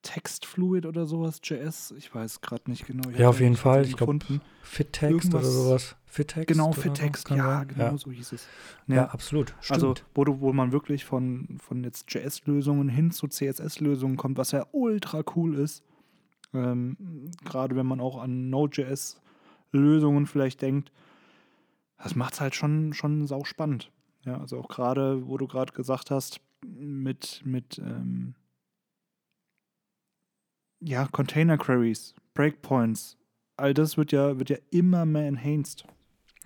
Textfluid 0.01 0.85
oder 0.85 1.05
sowas, 1.05 1.39
JS. 1.43 1.91
Ich 1.97 2.13
weiß 2.13 2.41
gerade 2.41 2.69
nicht 2.69 2.85
genau. 2.87 3.09
Ich 3.11 3.17
Ja, 3.19 3.29
auf 3.29 3.37
den 3.37 3.43
jeden 3.43 3.55
Fall. 3.57 3.85
Ich 3.85 3.95
glaube. 3.95 4.17
FitText 4.63 5.33
oder 5.33 5.43
Irgendwas- 5.43 5.53
sowas. 5.53 5.95
FitText? 6.05 6.47
Genau, 6.47 6.67
oder 6.67 6.75
so, 6.75 6.81
FitText. 6.81 7.25
kann 7.25 7.37
Ja, 7.37 7.63
genau 7.63 7.83
Ja. 7.83 7.97
so 7.97 8.11
hieß 8.11 8.33
es. 8.33 8.47
Ja, 8.87 9.05
absolut. 9.09 9.55
Stimmt. 9.61 9.71
Also, 9.75 9.93
wo, 10.15 10.23
du, 10.25 10.39
wo 10.41 10.51
man 10.53 10.71
wirklich 10.71 11.05
von, 11.05 11.57
von 11.61 11.83
jetzt 11.83 12.11
JS-Lösungen 12.13 12.89
hin 12.89 13.11
zu 13.11 13.27
CSS-Lösungen 13.27 14.17
kommt, 14.17 14.37
was 14.37 14.51
ja 14.51 14.65
ultra 14.71 15.23
cool 15.35 15.55
ist. 15.55 15.83
Ähm, 16.53 17.29
Gerade 17.45 17.75
wenn 17.75 17.85
man 17.85 18.01
auch 18.01 18.21
an 18.21 18.49
Node.js-Lösungen 18.49 20.25
vielleicht 20.27 20.61
denkt. 20.61 20.91
Das 21.97 22.15
macht 22.15 22.33
es 22.33 22.41
halt 22.41 22.55
schon, 22.55 22.93
schon 22.93 23.27
sau 23.27 23.43
spannend. 23.43 23.91
Ja, 24.25 24.39
also 24.39 24.59
auch 24.59 24.67
gerade, 24.67 25.27
wo 25.27 25.37
du 25.37 25.47
gerade 25.47 25.71
gesagt 25.73 26.11
hast, 26.11 26.41
mit, 26.65 27.41
mit 27.45 27.79
ähm, 27.79 28.33
ja, 30.81 31.07
Container 31.11 31.57
Queries, 31.57 32.13
Breakpoints, 32.33 33.17
all 33.57 33.73
das 33.73 33.97
wird 33.97 34.11
ja, 34.11 34.37
wird 34.39 34.49
ja 34.49 34.57
immer 34.71 35.05
mehr 35.05 35.27
enhanced. 35.27 35.85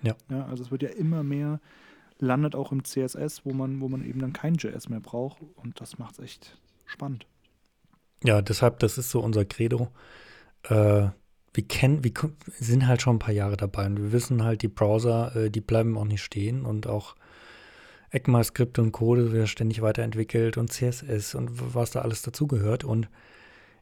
Ja. 0.02 0.14
ja. 0.30 0.46
Also 0.46 0.62
es 0.62 0.70
wird 0.70 0.82
ja 0.82 0.90
immer 0.90 1.22
mehr, 1.22 1.60
landet 2.18 2.54
auch 2.54 2.72
im 2.72 2.84
CSS, 2.84 3.44
wo 3.44 3.52
man, 3.52 3.80
wo 3.80 3.88
man 3.88 4.04
eben 4.04 4.20
dann 4.20 4.32
kein 4.32 4.54
JS 4.54 4.88
mehr 4.88 5.00
braucht 5.00 5.38
und 5.56 5.80
das 5.80 5.98
macht 5.98 6.18
es 6.18 6.24
echt 6.24 6.58
spannend. 6.86 7.26
Ja, 8.24 8.40
deshalb, 8.42 8.78
das 8.78 8.98
ist 8.98 9.10
so 9.10 9.20
unser 9.20 9.44
Credo. 9.44 9.88
Äh, 10.64 11.08
wir 11.52 11.68
kennen, 11.68 12.04
wir 12.04 12.12
sind 12.58 12.86
halt 12.86 13.02
schon 13.02 13.16
ein 13.16 13.20
paar 13.20 13.34
Jahre 13.34 13.56
dabei 13.56 13.86
und 13.86 13.98
wir 13.98 14.12
wissen 14.12 14.44
halt, 14.44 14.62
die 14.62 14.68
Browser, 14.68 15.34
äh, 15.36 15.50
die 15.50 15.60
bleiben 15.60 15.96
auch 15.96 16.04
nicht 16.04 16.22
stehen 16.22 16.64
und 16.64 16.86
auch 16.86 17.16
ECMAScript 18.10 18.78
und 18.78 18.92
Code 18.92 19.32
wird 19.32 19.48
ständig 19.48 19.82
weiterentwickelt 19.82 20.56
und 20.58 20.72
CSS 20.72 21.34
und 21.34 21.74
was 21.74 21.90
da 21.90 22.00
alles 22.00 22.22
dazugehört. 22.22 22.84
Und 22.84 23.08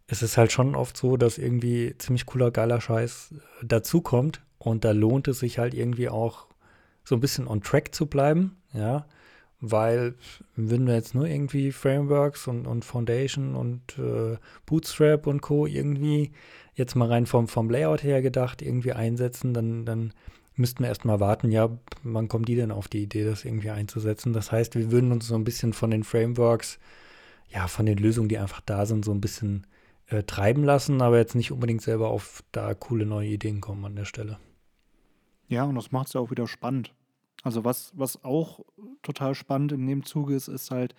es 0.07 0.23
ist 0.23 0.37
halt 0.37 0.53
schon 0.53 0.75
oft 0.75 0.97
so, 0.97 1.17
dass 1.17 1.39
irgendwie 1.39 1.95
ziemlich 1.99 2.27
cooler, 2.27 2.51
geiler 2.51 2.81
Scheiß 2.81 3.33
äh, 3.33 3.67
dazukommt 3.67 4.43
und 4.59 4.85
da 4.85 4.93
lohnt 4.93 5.29
es 5.29 5.41
sich 5.41 5.59
halt 5.59 5.75
irgendwie 5.75 6.09
auch 6.09 6.47
so 7.05 7.15
ein 7.15 7.21
bisschen 7.21 7.47
on 7.47 7.63
track 7.63 7.95
zu 7.95 8.07
bleiben, 8.07 8.57
ja, 8.73 9.07
weil 9.61 10.15
wenn 10.57 10.87
wir 10.87 10.95
jetzt 10.95 11.15
nur 11.15 11.27
irgendwie 11.27 11.73
Frameworks 11.73 12.49
und, 12.49 12.67
und 12.67 12.85
Foundation 12.85 13.55
und 13.55 13.99
äh, 13.99 14.37
Bootstrap 14.67 15.27
und 15.27 15.41
Co. 15.41 15.67
irgendwie 15.67 16.33
jetzt 16.75 16.97
mal 16.97 17.09
rein 17.09 17.27
vom, 17.27 17.49
vom 17.49 17.71
Layout 17.71 18.03
her 18.03 18.21
gedacht 18.21 18.63
irgendwie 18.63 18.93
einsetzen, 18.93 19.55
dann, 19.55 19.87
dann 19.87 20.13
müssten 20.57 20.83
wir 20.83 20.89
erstmal 20.89 21.21
warten, 21.21 21.51
ja, 21.51 21.71
wann 22.03 22.29
kommen 22.29 22.45
die 22.45 22.57
denn 22.57 22.71
auf 22.71 22.89
die 22.89 23.03
Idee, 23.03 23.25
das 23.25 23.45
irgendwie 23.45 23.71
einzusetzen? 23.71 24.33
Das 24.33 24.53
heißt, 24.53 24.75
wir 24.75 24.91
würden 24.91 25.13
uns 25.13 25.27
so 25.27 25.35
ein 25.35 25.45
bisschen 25.45 25.73
von 25.73 25.91
den 25.91 26.05
Frameworks, 26.05 26.79
ja, 27.51 27.67
von 27.67 27.87
den 27.87 27.99
Lösungen, 27.99 28.29
die 28.29 28.39
einfach 28.39 28.61
da 28.61 28.87
sind, 28.87 29.05
so 29.05 29.13
ein 29.13 29.21
bisschen 29.21 29.67
äh, 30.09 30.23
treiben 30.23 30.65
lassen, 30.65 31.03
aber 31.03 31.19
jetzt 31.19 31.35
nicht 31.35 31.53
unbedingt 31.53 31.83
selber 31.83 32.09
auf 32.09 32.43
da 32.53 32.75
coole 32.75 33.07
neue 33.07 33.29
Ideen 33.29 33.61
kommen 33.61 33.85
an 33.85 33.97
der 33.97 34.05
Stelle. 34.05 34.39
Ja, 35.49 35.65
und 35.65 35.75
das 35.75 35.93
macht 35.93 36.09
es 36.09 36.13
ja 36.15 36.21
auch 36.21 36.31
wieder 36.31 36.47
spannend. 36.47 36.95
Also 37.43 37.65
was, 37.65 37.93
was 37.95 38.25
auch 38.25 38.61
total 39.03 39.35
spannend 39.35 39.73
in 39.73 39.87
dem 39.87 40.05
Zuge 40.05 40.35
ist, 40.35 40.49
ist 40.49 40.71
halt, 40.71 40.95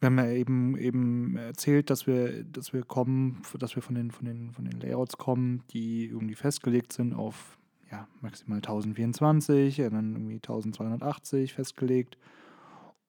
wir 0.00 0.06
haben 0.06 0.18
ja 0.18 0.30
eben, 0.30 0.76
eben 0.76 1.36
erzählt, 1.36 1.90
dass 1.90 2.06
wir, 2.06 2.44
dass 2.44 2.72
wir 2.72 2.82
kommen, 2.82 3.42
dass 3.58 3.76
wir 3.76 3.82
von 3.82 3.94
den, 3.94 4.10
von 4.10 4.24
den, 4.24 4.52
von 4.52 4.64
den 4.64 4.80
Layouts 4.80 5.18
kommen, 5.18 5.62
die 5.70 6.06
irgendwie 6.06 6.34
festgelegt 6.34 6.92
sind 6.92 7.14
auf 7.14 7.58
ja, 7.90 8.08
maximal 8.20 8.58
1024, 8.58 9.76
ja, 9.76 9.90
dann 9.90 10.14
irgendwie 10.14 10.36
1280 10.36 11.52
festgelegt. 11.52 12.18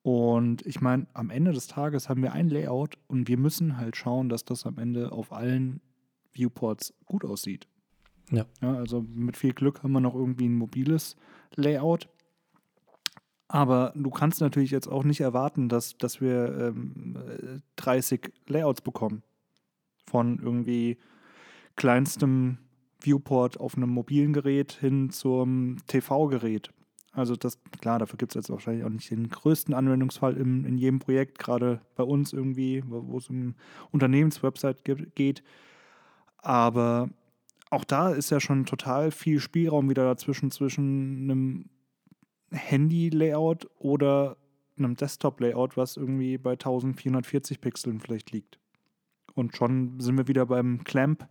Und 0.06 0.64
ich 0.64 0.80
meine, 0.80 1.08
am 1.14 1.30
Ende 1.30 1.52
des 1.52 1.66
Tages 1.66 2.08
haben 2.08 2.22
wir 2.22 2.32
ein 2.32 2.48
Layout 2.48 2.96
und 3.08 3.26
wir 3.26 3.36
müssen 3.36 3.76
halt 3.76 3.96
schauen, 3.96 4.28
dass 4.28 4.44
das 4.44 4.64
am 4.64 4.78
Ende 4.78 5.10
auf 5.10 5.32
allen 5.32 5.80
Viewports 6.32 6.94
gut 7.06 7.24
aussieht. 7.24 7.66
Ja. 8.30 8.46
ja. 8.62 8.74
Also 8.74 9.02
mit 9.02 9.36
viel 9.36 9.52
Glück 9.52 9.82
haben 9.82 9.90
wir 9.90 10.00
noch 10.00 10.14
irgendwie 10.14 10.46
ein 10.46 10.54
mobiles 10.54 11.16
Layout. 11.56 12.08
Aber 13.48 13.92
du 13.96 14.10
kannst 14.10 14.40
natürlich 14.40 14.70
jetzt 14.70 14.86
auch 14.86 15.02
nicht 15.02 15.22
erwarten, 15.22 15.68
dass, 15.68 15.98
dass 15.98 16.20
wir 16.20 16.56
ähm, 16.56 17.16
äh, 17.16 17.58
30 17.74 18.32
Layouts 18.46 18.82
bekommen. 18.82 19.24
Von 20.08 20.38
irgendwie 20.38 20.98
kleinstem 21.74 22.58
Viewport 23.00 23.58
auf 23.58 23.76
einem 23.76 23.90
mobilen 23.90 24.32
Gerät 24.32 24.70
hin 24.70 25.10
zum 25.10 25.78
TV-Gerät. 25.88 26.70
Also 27.16 27.34
das, 27.34 27.58
klar, 27.80 27.98
dafür 27.98 28.18
gibt 28.18 28.32
es 28.32 28.34
jetzt 28.34 28.50
wahrscheinlich 28.50 28.84
auch 28.84 28.90
nicht 28.90 29.10
den 29.10 29.30
größten 29.30 29.72
Anwendungsfall 29.72 30.36
im, 30.36 30.66
in 30.66 30.76
jedem 30.76 30.98
Projekt, 30.98 31.38
gerade 31.38 31.80
bei 31.94 32.02
uns 32.04 32.34
irgendwie, 32.34 32.82
wo 32.86 33.16
es 33.16 33.30
um 33.30 33.54
Unternehmenswebsite 33.90 34.82
ge- 34.84 35.06
geht. 35.14 35.42
Aber 36.38 37.08
auch 37.70 37.84
da 37.84 38.10
ist 38.10 38.30
ja 38.30 38.38
schon 38.38 38.66
total 38.66 39.10
viel 39.10 39.40
Spielraum 39.40 39.88
wieder 39.88 40.04
dazwischen, 40.04 40.50
zwischen 40.50 41.22
einem 41.30 41.70
Handy-Layout 42.50 43.66
oder 43.78 44.36
einem 44.78 44.94
Desktop-Layout, 44.94 45.78
was 45.78 45.96
irgendwie 45.96 46.36
bei 46.36 46.52
1440 46.52 47.62
Pixeln 47.62 47.98
vielleicht 47.98 48.30
liegt. 48.30 48.58
Und 49.34 49.56
schon 49.56 49.98
sind 50.00 50.18
wir 50.18 50.28
wieder 50.28 50.44
beim 50.44 50.84
Clamp, 50.84 51.26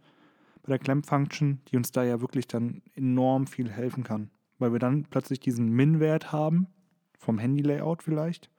bei 0.63 0.69
der 0.69 0.79
Clamp-Function, 0.79 1.61
die 1.71 1.77
uns 1.77 1.91
da 1.91 2.03
ja 2.03 2.21
wirklich 2.21 2.47
dann 2.47 2.81
enorm 2.95 3.45
viel 3.45 3.69
helfen 3.69 4.03
kann. 4.03 4.31
Weil 4.59 4.71
wir 4.71 4.79
dann 4.79 5.05
plötzlich 5.05 5.39
diesen 5.39 5.69
Min-Wert 5.69 6.31
haben, 6.31 6.67
vom 7.17 7.39
Handy-Layout 7.39 8.03
vielleicht, 8.03 8.49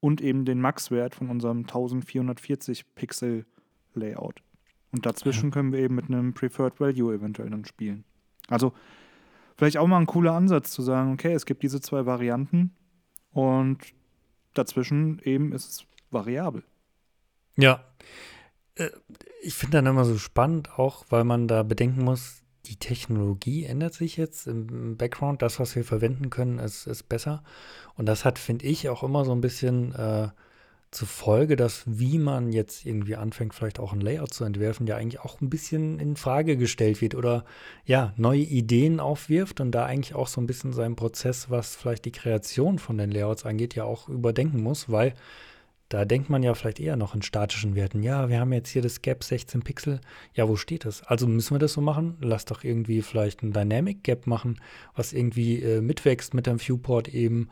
und 0.00 0.20
eben 0.20 0.44
den 0.44 0.60
Max-Wert 0.60 1.14
von 1.14 1.28
unserem 1.28 1.58
1440 1.58 2.94
Pixel-Layout. 2.94 4.42
Und 4.92 5.06
dazwischen 5.06 5.50
können 5.50 5.72
wir 5.72 5.80
eben 5.80 5.94
mit 5.94 6.06
einem 6.06 6.34
Preferred 6.34 6.80
Value 6.80 7.14
eventuell 7.14 7.50
dann 7.50 7.64
spielen. 7.64 8.04
Also 8.48 8.72
vielleicht 9.56 9.76
auch 9.76 9.86
mal 9.86 9.98
ein 9.98 10.06
cooler 10.06 10.32
Ansatz 10.32 10.72
zu 10.72 10.82
sagen, 10.82 11.12
okay, 11.12 11.32
es 11.32 11.46
gibt 11.46 11.62
diese 11.62 11.80
zwei 11.80 12.06
Varianten 12.06 12.74
und 13.30 13.78
dazwischen 14.54 15.20
eben 15.22 15.52
ist 15.52 15.68
es 15.68 15.86
variabel. 16.10 16.64
Ja. 17.56 17.84
Äh, 18.74 18.88
Ich 19.42 19.54
finde 19.54 19.78
dann 19.78 19.86
immer 19.86 20.04
so 20.04 20.18
spannend, 20.18 20.78
auch 20.78 21.04
weil 21.10 21.24
man 21.24 21.46
da 21.46 21.62
bedenken 21.62 22.02
muss, 22.02 22.39
die 22.66 22.76
Technologie 22.76 23.64
ändert 23.64 23.94
sich 23.94 24.16
jetzt 24.16 24.46
im 24.46 24.96
Background. 24.96 25.42
Das, 25.42 25.58
was 25.58 25.74
wir 25.76 25.84
verwenden 25.84 26.30
können, 26.30 26.58
ist, 26.58 26.86
ist 26.86 27.08
besser. 27.08 27.42
Und 27.96 28.06
das 28.06 28.24
hat, 28.24 28.38
finde 28.38 28.66
ich, 28.66 28.88
auch 28.88 29.02
immer 29.02 29.24
so 29.24 29.32
ein 29.32 29.40
bisschen 29.40 29.94
äh, 29.94 30.28
zur 30.90 31.06
Folge, 31.06 31.54
dass 31.54 31.84
wie 31.86 32.18
man 32.18 32.52
jetzt 32.52 32.84
irgendwie 32.84 33.14
anfängt, 33.14 33.54
vielleicht 33.54 33.78
auch 33.78 33.92
ein 33.92 34.00
Layout 34.00 34.34
zu 34.34 34.44
entwerfen, 34.44 34.86
ja 34.86 34.96
eigentlich 34.96 35.20
auch 35.20 35.40
ein 35.40 35.48
bisschen 35.48 36.00
in 36.00 36.16
Frage 36.16 36.56
gestellt 36.56 37.00
wird 37.00 37.14
oder 37.14 37.44
ja, 37.84 38.12
neue 38.16 38.40
Ideen 38.40 38.98
aufwirft 38.98 39.60
und 39.60 39.70
da 39.70 39.86
eigentlich 39.86 40.14
auch 40.16 40.26
so 40.26 40.40
ein 40.40 40.46
bisschen 40.48 40.72
seinen 40.72 40.96
Prozess, 40.96 41.48
was 41.48 41.76
vielleicht 41.76 42.04
die 42.06 42.12
Kreation 42.12 42.80
von 42.80 42.98
den 42.98 43.10
Layouts 43.10 43.46
angeht, 43.46 43.76
ja 43.76 43.84
auch 43.84 44.08
überdenken 44.08 44.62
muss, 44.62 44.90
weil 44.90 45.14
da 45.90 46.04
denkt 46.04 46.30
man 46.30 46.44
ja 46.44 46.54
vielleicht 46.54 46.78
eher 46.78 46.96
noch 46.96 47.16
in 47.16 47.20
statischen 47.20 47.74
Werten. 47.74 48.02
Ja, 48.04 48.28
wir 48.28 48.38
haben 48.38 48.52
jetzt 48.52 48.70
hier 48.70 48.80
das 48.80 49.02
Gap 49.02 49.24
16 49.24 49.62
Pixel. 49.62 50.00
Ja, 50.34 50.48
wo 50.48 50.54
steht 50.54 50.84
das? 50.84 51.02
Also 51.02 51.26
müssen 51.26 51.52
wir 51.52 51.58
das 51.58 51.72
so 51.72 51.80
machen? 51.80 52.16
Lass 52.20 52.44
doch 52.44 52.62
irgendwie 52.62 53.02
vielleicht 53.02 53.42
ein 53.42 53.52
Dynamic 53.52 54.04
Gap 54.04 54.28
machen, 54.28 54.60
was 54.94 55.12
irgendwie 55.12 55.60
äh, 55.60 55.80
mitwächst 55.80 56.32
mit 56.32 56.46
dem 56.46 56.60
Viewport 56.60 57.08
eben. 57.08 57.50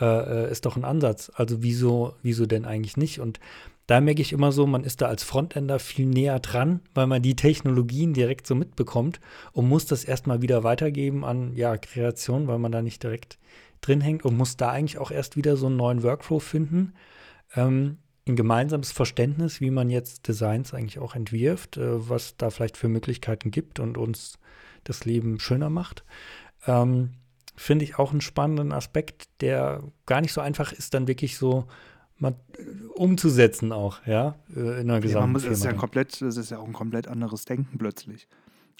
Äh, 0.00 0.04
äh, 0.46 0.50
ist 0.50 0.64
doch 0.64 0.76
ein 0.76 0.84
Ansatz. 0.84 1.32
Also 1.34 1.62
wieso, 1.64 2.14
wieso 2.22 2.46
denn 2.46 2.64
eigentlich 2.64 2.96
nicht? 2.96 3.18
Und 3.18 3.40
da 3.88 4.00
merke 4.00 4.22
ich 4.22 4.32
immer 4.32 4.52
so, 4.52 4.64
man 4.64 4.84
ist 4.84 5.02
da 5.02 5.06
als 5.06 5.24
Frontender 5.24 5.80
viel 5.80 6.06
näher 6.06 6.38
dran, 6.38 6.80
weil 6.94 7.08
man 7.08 7.20
die 7.20 7.36
Technologien 7.36 8.14
direkt 8.14 8.46
so 8.46 8.54
mitbekommt 8.54 9.20
und 9.52 9.68
muss 9.68 9.86
das 9.86 10.04
erstmal 10.04 10.40
wieder 10.40 10.62
weitergeben 10.62 11.24
an 11.24 11.56
ja, 11.56 11.76
Kreation, 11.76 12.46
weil 12.46 12.58
man 12.58 12.70
da 12.70 12.80
nicht 12.80 13.02
direkt 13.02 13.38
drin 13.80 14.00
hängt 14.00 14.24
und 14.24 14.36
muss 14.36 14.56
da 14.56 14.70
eigentlich 14.70 14.98
auch 14.98 15.10
erst 15.10 15.36
wieder 15.36 15.56
so 15.56 15.66
einen 15.66 15.76
neuen 15.76 16.04
Workflow 16.04 16.38
finden 16.38 16.92
ähm, 17.54 17.98
ein 18.26 18.36
gemeinsames 18.36 18.92
Verständnis, 18.92 19.60
wie 19.60 19.70
man 19.70 19.90
jetzt 19.90 20.28
Designs 20.28 20.74
eigentlich 20.74 20.98
auch 20.98 21.14
entwirft, 21.14 21.76
äh, 21.76 22.08
was 22.08 22.36
da 22.36 22.50
vielleicht 22.50 22.76
für 22.76 22.88
Möglichkeiten 22.88 23.50
gibt 23.50 23.80
und 23.80 23.98
uns 23.98 24.38
das 24.84 25.04
Leben 25.04 25.40
schöner 25.40 25.70
macht. 25.70 26.04
Ähm, 26.66 27.14
Finde 27.54 27.84
ich 27.84 27.98
auch 27.98 28.12
einen 28.12 28.20
spannenden 28.20 28.72
Aspekt, 28.72 29.28
der 29.40 29.82
gar 30.06 30.20
nicht 30.20 30.32
so 30.32 30.40
einfach 30.40 30.72
ist, 30.72 30.94
dann 30.94 31.06
wirklich 31.06 31.36
so 31.36 31.66
mal 32.18 32.34
äh, 32.56 32.62
umzusetzen 32.94 33.72
auch, 33.72 34.06
ja, 34.06 34.36
äh, 34.54 34.80
in 34.80 34.90
einer 34.90 34.94
Ja, 34.94 35.00
gesamten 35.00 35.24
man 35.24 35.32
muss, 35.32 35.42
das, 35.42 35.58
ist 35.58 35.64
ja 35.64 35.70
Firma. 35.70 35.80
komplett, 35.80 36.22
das 36.22 36.36
ist 36.36 36.50
ja 36.50 36.58
auch 36.58 36.66
ein 36.66 36.72
komplett 36.72 37.08
anderes 37.08 37.44
Denken 37.44 37.76
plötzlich. 37.78 38.28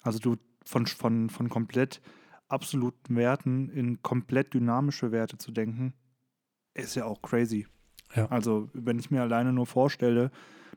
Also 0.03 0.19
du 0.19 0.37
von, 0.65 0.87
von, 0.87 1.29
von 1.29 1.49
komplett 1.49 2.01
absoluten 2.49 3.17
Werten 3.17 3.69
in 3.71 4.03
komplett 4.03 4.55
dynamische 4.55 5.11
Werte 5.11 5.39
zu 5.39 5.51
denken, 5.51 5.95
ist 6.75 6.95
ja 6.95 7.05
auch 7.05 7.21
crazy. 7.21 7.67
Ja. 8.15 8.27
Also, 8.27 8.69
wenn 8.73 8.99
ich 8.99 9.11
mir 9.11 9.23
alleine 9.23 9.53
nur 9.53 9.67
vorstelle, 9.67 10.31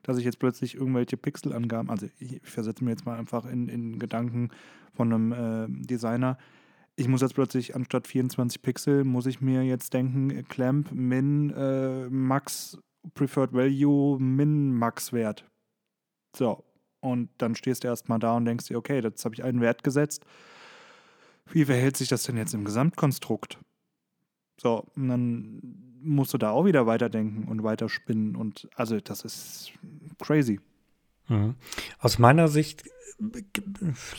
dass 0.04 0.17
ich 0.17 0.26
jetzt 0.26 0.39
plötzlich 0.39 0.76
irgendwelche 0.76 1.17
Pixelangaben, 1.17 1.89
also 1.89 2.08
ich, 2.19 2.39
versetze 2.43 2.84
mir 2.84 2.91
jetzt 2.91 3.06
mal 3.06 3.17
einfach 3.17 3.45
in, 3.45 3.67
in 3.67 4.00
Gedanken 4.00 4.50
von 4.93 5.12
einem 5.12 5.32
äh, 5.32 5.86
Designer, 5.86 6.38
ich 6.95 7.08
muss 7.08 7.21
jetzt 7.21 7.34
plötzlich 7.34 7.76
anstatt 7.76 8.08
24 8.08 8.62
Pixel, 8.62 9.04
muss 9.04 9.26
ich 9.26 9.41
mir 9.41 9.63
jetzt 9.63 9.93
denken, 9.93 10.48
Clamp, 10.48 10.91
Min, 10.93 11.50
äh, 11.50 12.08
Max, 12.10 12.78
Preferred 13.13 13.54
Value, 13.54 14.17
Min, 14.19 14.74
Max 14.74 15.12
Wert. 15.12 15.45
So, 16.36 16.63
und 17.02 17.30
dann 17.38 17.56
stehst 17.56 17.84
du 17.84 17.88
erstmal 17.88 18.19
da 18.19 18.38
und 18.38 18.45
denkst 18.45 18.67
dir, 18.67 18.78
okay, 18.78 19.02
jetzt 19.02 19.26
habe 19.26 19.36
ich 19.36 19.43
einen 19.43 19.62
Wert 19.62 19.84
gesetzt. 19.84 20.26
Wie 21.52 21.65
verhält 21.65 21.98
sich 21.98 22.08
das 22.08 22.24
denn 22.24 22.38
jetzt 22.38 22.54
im 22.54 22.63
Gesamtkonstrukt? 22.63 23.60
So, 24.60 24.86
und 24.95 25.10
dann 25.10 25.85
musst 26.06 26.34
du 26.34 26.38
da 26.38 26.52
auch 26.52 26.65
wieder 26.65 26.86
weiterdenken 26.86 27.48
und 27.48 27.63
weiterspinnen. 27.63 28.36
Und 28.36 28.70
also 28.76 29.00
das 29.00 29.24
ist 29.24 29.72
crazy. 30.20 30.60
Mhm. 31.28 31.56
Aus 32.00 32.20
meiner 32.20 32.48
Sicht 32.48 32.84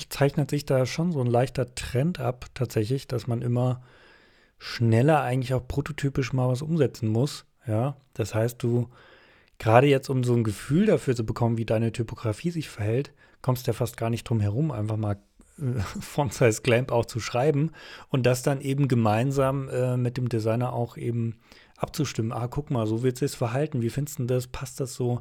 zeichnet 0.08 0.50
sich 0.50 0.64
da 0.64 0.86
schon 0.86 1.12
so 1.12 1.20
ein 1.20 1.26
leichter 1.26 1.74
Trend 1.74 2.20
ab, 2.20 2.46
tatsächlich, 2.54 3.06
dass 3.06 3.26
man 3.26 3.42
immer 3.42 3.82
schneller 4.58 5.22
eigentlich 5.22 5.54
auch 5.54 5.66
prototypisch 5.66 6.32
mal 6.32 6.48
was 6.48 6.62
umsetzen 6.62 7.08
muss. 7.08 7.44
Ja, 7.66 7.96
das 8.14 8.34
heißt, 8.34 8.62
du 8.62 8.88
gerade 9.58 9.86
jetzt, 9.86 10.08
um 10.08 10.24
so 10.24 10.34
ein 10.34 10.44
Gefühl 10.44 10.86
dafür 10.86 11.14
zu 11.14 11.24
bekommen, 11.24 11.58
wie 11.58 11.64
deine 11.64 11.92
Typografie 11.92 12.50
sich 12.50 12.68
verhält, 12.68 13.12
kommst 13.42 13.66
du 13.66 13.70
ja 13.70 13.74
fast 13.74 13.96
gar 13.96 14.10
nicht 14.10 14.24
drum 14.24 14.40
herum, 14.40 14.70
einfach 14.70 14.96
mal 14.96 15.18
äh, 15.58 15.80
Font 16.00 16.32
Size 16.32 16.62
Clamp 16.62 16.90
auch 16.90 17.06
zu 17.06 17.20
schreiben 17.20 17.72
und 18.08 18.24
das 18.24 18.42
dann 18.42 18.60
eben 18.60 18.88
gemeinsam 18.88 19.68
äh, 19.68 19.96
mit 19.96 20.16
dem 20.16 20.28
Designer 20.28 20.72
auch 20.72 20.96
eben 20.96 21.38
abzustimmen. 21.76 22.32
Ah, 22.32 22.48
guck 22.48 22.70
mal, 22.70 22.86
so 22.86 23.02
wird 23.02 23.20
es 23.22 23.34
verhalten. 23.34 23.82
Wie 23.82 23.90
findest 23.90 24.18
du 24.18 24.24
das? 24.24 24.46
Passt 24.46 24.80
das 24.80 24.94
so? 24.94 25.20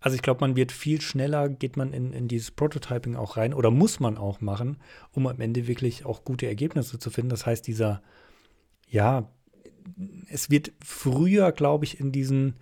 Also 0.00 0.14
ich 0.14 0.22
glaube, 0.22 0.40
man 0.40 0.56
wird 0.56 0.72
viel 0.72 1.00
schneller, 1.00 1.48
geht 1.50 1.76
man 1.76 1.92
in, 1.92 2.12
in 2.12 2.26
dieses 2.26 2.50
Prototyping 2.50 3.16
auch 3.16 3.36
rein 3.36 3.52
oder 3.52 3.70
muss 3.70 4.00
man 4.00 4.16
auch 4.16 4.40
machen, 4.40 4.78
um 5.12 5.26
am 5.26 5.40
Ende 5.40 5.66
wirklich 5.66 6.06
auch 6.06 6.24
gute 6.24 6.46
Ergebnisse 6.46 6.98
zu 6.98 7.10
finden. 7.10 7.28
Das 7.28 7.44
heißt, 7.44 7.66
dieser, 7.66 8.02
ja, 8.88 9.30
es 10.30 10.48
wird 10.48 10.72
früher, 10.82 11.52
glaube 11.52 11.84
ich, 11.84 12.00
in 12.00 12.12
diesen, 12.12 12.56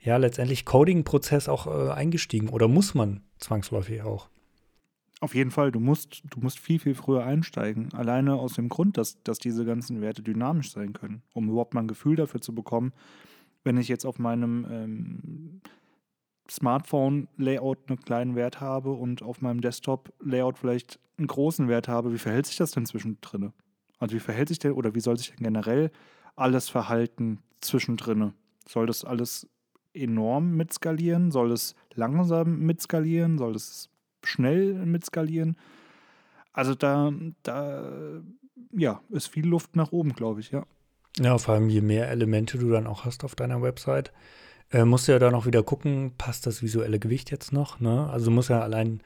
ja, 0.00 0.16
letztendlich 0.16 0.64
Coding-Prozess 0.64 1.48
auch 1.48 1.66
äh, 1.66 1.90
eingestiegen 1.90 2.48
oder 2.48 2.68
muss 2.68 2.94
man 2.94 3.22
zwangsläufig 3.38 4.02
auch. 4.02 4.28
Auf 5.20 5.34
jeden 5.34 5.50
Fall, 5.50 5.72
du 5.72 5.80
musst, 5.80 6.22
du 6.28 6.40
musst 6.40 6.58
viel, 6.58 6.78
viel 6.78 6.94
früher 6.94 7.24
einsteigen. 7.24 7.92
Alleine 7.94 8.34
aus 8.34 8.54
dem 8.54 8.68
Grund, 8.68 8.98
dass, 8.98 9.22
dass 9.22 9.38
diese 9.38 9.64
ganzen 9.64 10.02
Werte 10.02 10.22
dynamisch 10.22 10.70
sein 10.70 10.92
können, 10.92 11.22
um 11.32 11.48
überhaupt 11.48 11.72
mal 11.72 11.80
ein 11.80 11.88
Gefühl 11.88 12.16
dafür 12.16 12.40
zu 12.42 12.54
bekommen, 12.54 12.92
wenn 13.64 13.78
ich 13.78 13.88
jetzt 13.88 14.04
auf 14.04 14.18
meinem 14.18 14.66
ähm, 14.70 15.60
Smartphone-Layout 16.50 17.88
einen 17.88 18.00
kleinen 18.00 18.36
Wert 18.36 18.60
habe 18.60 18.92
und 18.92 19.22
auf 19.22 19.40
meinem 19.40 19.62
Desktop-Layout 19.62 20.58
vielleicht 20.58 21.00
einen 21.18 21.26
großen 21.26 21.66
Wert 21.68 21.88
habe, 21.88 22.12
wie 22.12 22.18
verhält 22.18 22.46
sich 22.46 22.56
das 22.56 22.72
denn 22.72 22.84
zwischendrin? 22.84 23.52
Also 23.98 24.14
wie 24.14 24.20
verhält 24.20 24.48
sich 24.48 24.58
denn 24.58 24.72
oder 24.72 24.94
wie 24.94 25.00
soll 25.00 25.16
sich 25.16 25.30
denn 25.30 25.44
generell 25.44 25.90
alles 26.36 26.68
verhalten 26.68 27.38
zwischendrin? 27.60 28.34
Soll 28.68 28.86
das 28.86 29.04
alles 29.04 29.48
enorm 29.94 30.56
mitskalieren? 30.56 31.30
Soll 31.30 31.52
es 31.52 31.74
langsam 31.94 32.60
mitskalieren? 32.60 33.38
Soll 33.38 33.54
es 33.54 33.88
schnell 34.26 34.74
mitskalieren? 34.74 35.56
Also 36.52 36.74
da, 36.74 37.12
da 37.42 38.22
ja, 38.72 39.00
ist 39.10 39.28
viel 39.28 39.46
Luft 39.46 39.76
nach 39.76 39.92
oben, 39.92 40.12
glaube 40.14 40.40
ich, 40.40 40.50
ja. 40.50 40.64
Ja, 41.18 41.38
vor 41.38 41.54
allem 41.54 41.68
je 41.68 41.80
mehr 41.80 42.10
Elemente 42.10 42.58
du 42.58 42.70
dann 42.70 42.86
auch 42.86 43.04
hast 43.04 43.24
auf 43.24 43.34
deiner 43.34 43.62
Website, 43.62 44.12
äh, 44.70 44.84
musst 44.84 45.08
du 45.08 45.12
ja 45.12 45.18
dann 45.18 45.34
auch 45.34 45.46
wieder 45.46 45.62
gucken, 45.62 46.12
passt 46.18 46.46
das 46.46 46.62
visuelle 46.62 46.98
Gewicht 46.98 47.30
jetzt 47.30 47.52
noch? 47.52 47.80
Ne? 47.80 48.08
Also 48.10 48.30
muss 48.30 48.48
ja 48.48 48.60
allein. 48.60 49.00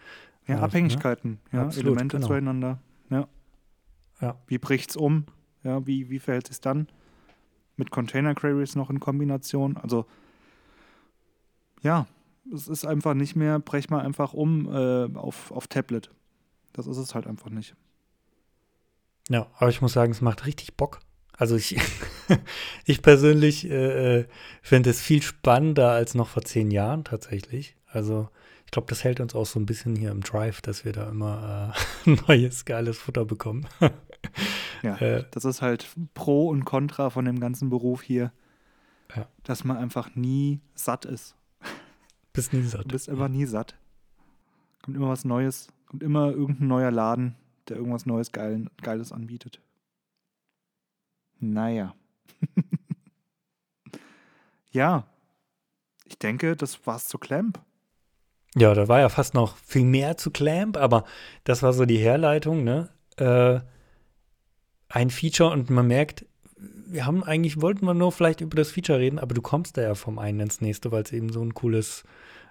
Ja, 0.47 0.57
äh, 0.57 0.61
Abhängigkeiten, 0.61 1.39
ne? 1.53 1.59
ja, 1.59 1.63
Absolut, 1.67 1.93
Elemente 1.93 2.17
genau. 2.17 2.27
zueinander. 2.27 2.79
Ja. 3.11 3.29
ja. 4.21 4.37
Wie 4.47 4.59
bricht's 4.59 4.97
um? 4.97 5.27
Ja, 5.63 5.87
wie, 5.87 6.11
wie 6.11 6.19
verhält 6.19 6.49
sich 6.49 6.61
dann? 6.61 6.89
Mit 7.77 7.91
Container 7.91 8.35
Queries 8.35 8.75
noch 8.75 8.91
in 8.91 9.01
Kombination. 9.01 9.77
Also, 9.77 10.07
ja, 11.83 12.07
es 12.53 12.69
ist 12.69 12.85
einfach 12.85 13.15
nicht 13.15 13.37
mehr, 13.37 13.59
brech 13.59 13.91
mal 13.91 14.01
einfach 14.01 14.33
um 14.33 14.67
äh, 14.67 15.17
auf, 15.17 15.51
auf 15.51 15.69
Tablet. 15.69 16.11
Das 16.73 16.87
ist 16.87 16.97
es 16.97 17.15
halt 17.15 17.27
einfach 17.27 17.51
nicht. 17.51 17.75
Ja, 19.29 19.47
aber 19.59 19.71
ich 19.71 19.81
muss 19.81 19.93
sagen, 19.93 20.13
es 20.13 20.21
macht 20.21 20.47
richtig 20.47 20.77
Bock. 20.77 21.01
Also 21.37 21.57
ich, 21.57 21.77
ich 22.85 23.03
persönlich 23.03 23.69
äh, 23.69 24.19
äh, 24.21 24.25
finde 24.63 24.91
es 24.91 25.01
viel 25.01 25.23
spannender 25.23 25.91
als 25.91 26.15
noch 26.15 26.29
vor 26.29 26.43
zehn 26.43 26.71
Jahren 26.71 27.05
tatsächlich. 27.05 27.77
Also 27.87 28.29
ich 28.67 28.73
glaube, 28.73 28.89
das 28.89 29.05
hält 29.05 29.21
uns 29.21 29.35
auch 29.35 29.47
so 29.47 29.59
ein 29.59 29.67
bisschen 29.67 29.97
hier 29.97 30.11
im 30.11 30.21
Drive, 30.21 30.61
dass 30.61 30.85
wir 30.85 30.93
da 30.93 31.09
immer 31.09 31.75
äh, 32.07 32.11
neues, 32.29 32.65
geiles 32.65 32.99
Futter 32.99 33.25
bekommen. 33.25 33.67
ja, 34.83 34.97
äh, 34.99 35.25
das 35.31 35.45
ist 35.45 35.63
halt 35.63 35.89
Pro 36.15 36.49
und 36.49 36.65
Contra 36.65 37.11
von 37.11 37.25
dem 37.25 37.41
ganzen 37.41 37.71
Beruf 37.71 38.03
hier. 38.03 38.33
Ja. 39.17 39.27
Dass 39.43 39.65
man 39.65 39.77
einfach 39.77 40.15
nie 40.15 40.61
satt 40.75 41.05
ist. 41.05 41.35
Bist 42.33 42.53
nie 42.53 42.63
satt. 42.63 42.85
Du 42.85 42.89
bist 42.89 43.09
einfach 43.09 43.29
nie 43.29 43.47
satt. 43.47 43.77
Kommt 44.83 44.97
immer 44.97 45.09
was 45.09 45.25
Neues, 45.25 45.69
kommt 45.87 46.03
immer 46.03 46.31
irgendein 46.31 46.69
neuer 46.69 46.91
Laden, 46.91 47.37
der 47.69 47.77
irgendwas 47.77 48.07
Neues 48.07 48.33
Geil, 48.33 48.67
Geiles 48.83 49.13
anbietet. 49.13 49.61
Naja. 51.39 51.95
ja, 54.71 55.05
ich 56.05 56.19
denke, 56.19 56.57
das 56.57 56.87
war's 56.87 57.09
zu 57.09 57.19
Clamp. 57.19 57.61
Ja, 58.57 58.75
da 58.75 58.89
war 58.89 58.99
ja 58.99 59.09
fast 59.09 59.35
noch 59.35 59.57
viel 59.57 59.85
mehr 59.85 60.17
zu 60.17 60.31
Clamp, 60.31 60.77
aber 60.77 61.05
das 61.45 61.63
war 61.63 61.73
so 61.73 61.85
die 61.85 61.99
Herleitung, 61.99 62.65
ne? 62.65 62.89
Äh, 63.17 63.61
ein 64.89 65.11
Feature 65.11 65.53
und 65.53 65.71
man 65.71 65.87
merkt, 65.87 66.27
wir 66.93 67.07
haben 67.07 67.23
eigentlich, 67.23 67.61
wollten 67.61 67.87
wir 67.87 67.95
nur 67.95 68.13
vielleicht 68.13 68.41
über 68.41 68.57
das 68.57 68.71
Feature 68.71 68.99
reden, 68.99 69.19
aber 69.19 69.35
du 69.35 69.43
kommst 69.43 69.77
da 69.77 69.83
ja 69.83 69.95
vom 69.95 70.19
einen 70.19 70.41
ins 70.41 70.61
nächste, 70.61 70.93
weil 70.93 71.03
es 71.03 71.13
eben 71.13 71.33
so 71.33 71.43
ein 71.43 71.55
cooles, 71.55 72.05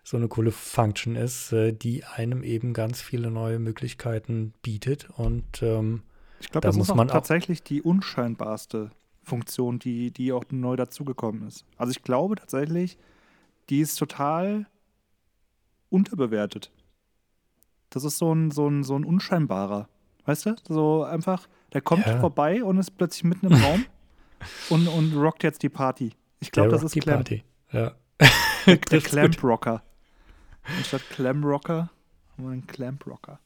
so 0.03 0.17
eine 0.17 0.27
coole 0.27 0.51
Function 0.51 1.15
ist, 1.15 1.51
äh, 1.51 1.73
die 1.73 2.03
einem 2.03 2.43
eben 2.43 2.73
ganz 2.73 3.01
viele 3.01 3.31
neue 3.31 3.59
Möglichkeiten 3.59 4.53
bietet 4.61 5.09
und 5.17 5.61
ähm, 5.61 6.03
ich 6.39 6.49
glaube, 6.49 6.63
da 6.63 6.69
das 6.69 6.77
muss 6.77 6.89
ist 6.89 6.95
man 6.95 7.09
tatsächlich 7.09 7.63
die 7.63 7.81
unscheinbarste 7.81 8.91
Funktion, 9.23 9.77
die, 9.77 10.11
die 10.11 10.31
auch 10.31 10.45
neu 10.51 10.75
dazugekommen 10.75 11.47
ist. 11.47 11.65
Also 11.77 11.91
ich 11.91 12.01
glaube 12.01 12.35
tatsächlich, 12.35 12.97
die 13.69 13.81
ist 13.81 13.95
total 13.95 14.65
unterbewertet. 15.89 16.71
Das 17.89 18.03
ist 18.03 18.17
so 18.17 18.33
ein, 18.33 18.51
so 18.51 18.67
ein, 18.67 18.83
so 18.83 18.95
ein 18.95 19.03
unscheinbarer. 19.03 19.89
Weißt 20.25 20.45
du? 20.45 20.55
So 20.67 21.03
einfach, 21.03 21.47
der 21.73 21.81
kommt 21.81 22.05
ja. 22.05 22.19
vorbei 22.19 22.63
und 22.63 22.77
ist 22.77 22.91
plötzlich 22.91 23.23
mitten 23.23 23.47
im 23.47 23.53
Raum 23.53 23.85
und, 24.69 24.87
und 24.87 25.15
rockt 25.15 25.43
jetzt 25.43 25.63
die 25.63 25.69
Party. 25.69 26.13
Ich 26.39 26.51
glaube, 26.51 26.69
das 26.69 26.83
ist 26.83 26.95
die 26.95 26.99
Clamp. 26.99 27.17
Party. 27.19 27.43
Ja. 27.71 27.93
der, 28.65 28.77
Clamp 29.01 29.43
Rocker. 29.43 29.83
Anstatt 30.77 31.01
Clamp 31.09 31.43
Rocker 31.43 31.89
haben 32.31 32.43
wir 32.43 32.51
einen 32.51 32.67
Clamp 32.67 33.05
Rocker. 33.07 33.39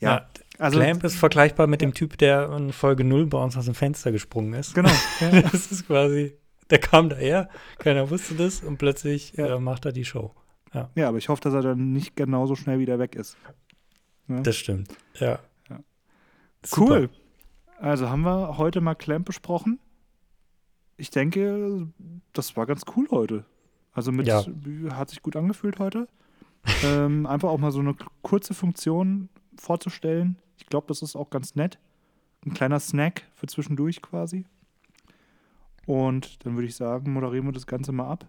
Ja, 0.00 0.10
ja 0.10 0.26
also, 0.58 0.78
Clamp 0.78 1.04
ist 1.04 1.16
vergleichbar 1.16 1.66
mit 1.66 1.80
dem 1.80 1.94
Typ, 1.94 2.18
der 2.18 2.50
in 2.52 2.72
Folge 2.72 3.04
0 3.04 3.26
bei 3.26 3.42
uns 3.42 3.56
aus 3.56 3.64
dem 3.64 3.74
Fenster 3.74 4.12
gesprungen 4.12 4.54
ist. 4.54 4.74
Genau. 4.74 4.90
Ja. 5.20 5.42
Das 5.42 5.72
ist 5.72 5.86
quasi, 5.86 6.36
der 6.70 6.78
kam 6.78 7.08
daher, 7.08 7.48
keiner 7.78 8.10
wusste 8.10 8.34
das 8.34 8.62
und 8.62 8.78
plötzlich 8.78 9.32
ja. 9.36 9.56
äh, 9.56 9.60
macht 9.60 9.84
er 9.84 9.92
die 9.92 10.04
Show. 10.04 10.34
Ja. 10.74 10.90
ja, 10.94 11.08
aber 11.08 11.18
ich 11.18 11.28
hoffe, 11.28 11.40
dass 11.42 11.54
er 11.54 11.62
dann 11.62 11.92
nicht 11.92 12.14
genauso 12.14 12.54
schnell 12.54 12.78
wieder 12.78 12.98
weg 12.98 13.16
ist. 13.16 13.36
Ja? 14.28 14.40
Das 14.40 14.56
stimmt, 14.56 14.94
ja. 15.14 15.38
ja. 15.70 15.80
Cool. 16.76 17.08
Also 17.80 18.10
haben 18.10 18.22
wir 18.22 18.58
heute 18.58 18.80
mal 18.80 18.94
Clamp 18.94 19.26
besprochen. 19.26 19.80
Ich 20.98 21.10
denke, 21.10 21.88
das 22.32 22.56
war 22.56 22.66
ganz 22.66 22.82
cool 22.96 23.08
heute. 23.10 23.44
Also 23.92 24.12
mit, 24.12 24.26
ja. 24.26 24.44
hat 24.90 25.10
sich 25.10 25.22
gut 25.22 25.36
angefühlt 25.36 25.78
heute. 25.78 26.08
ähm, 26.84 27.24
einfach 27.26 27.48
auch 27.48 27.58
mal 27.58 27.72
so 27.72 27.78
eine 27.78 27.94
kurze 28.22 28.52
Funktion 28.52 29.28
vorzustellen. 29.56 30.36
Ich 30.58 30.66
glaube, 30.66 30.86
das 30.88 31.02
ist 31.02 31.16
auch 31.16 31.30
ganz 31.30 31.54
nett. 31.54 31.78
Ein 32.44 32.52
kleiner 32.52 32.80
Snack 32.80 33.22
für 33.34 33.46
zwischendurch 33.46 34.02
quasi. 34.02 34.44
Und 35.86 36.44
dann 36.44 36.54
würde 36.54 36.68
ich 36.68 36.76
sagen, 36.76 37.12
moderieren 37.12 37.46
wir 37.46 37.52
das 37.52 37.66
Ganze 37.66 37.92
mal 37.92 38.10
ab. 38.10 38.28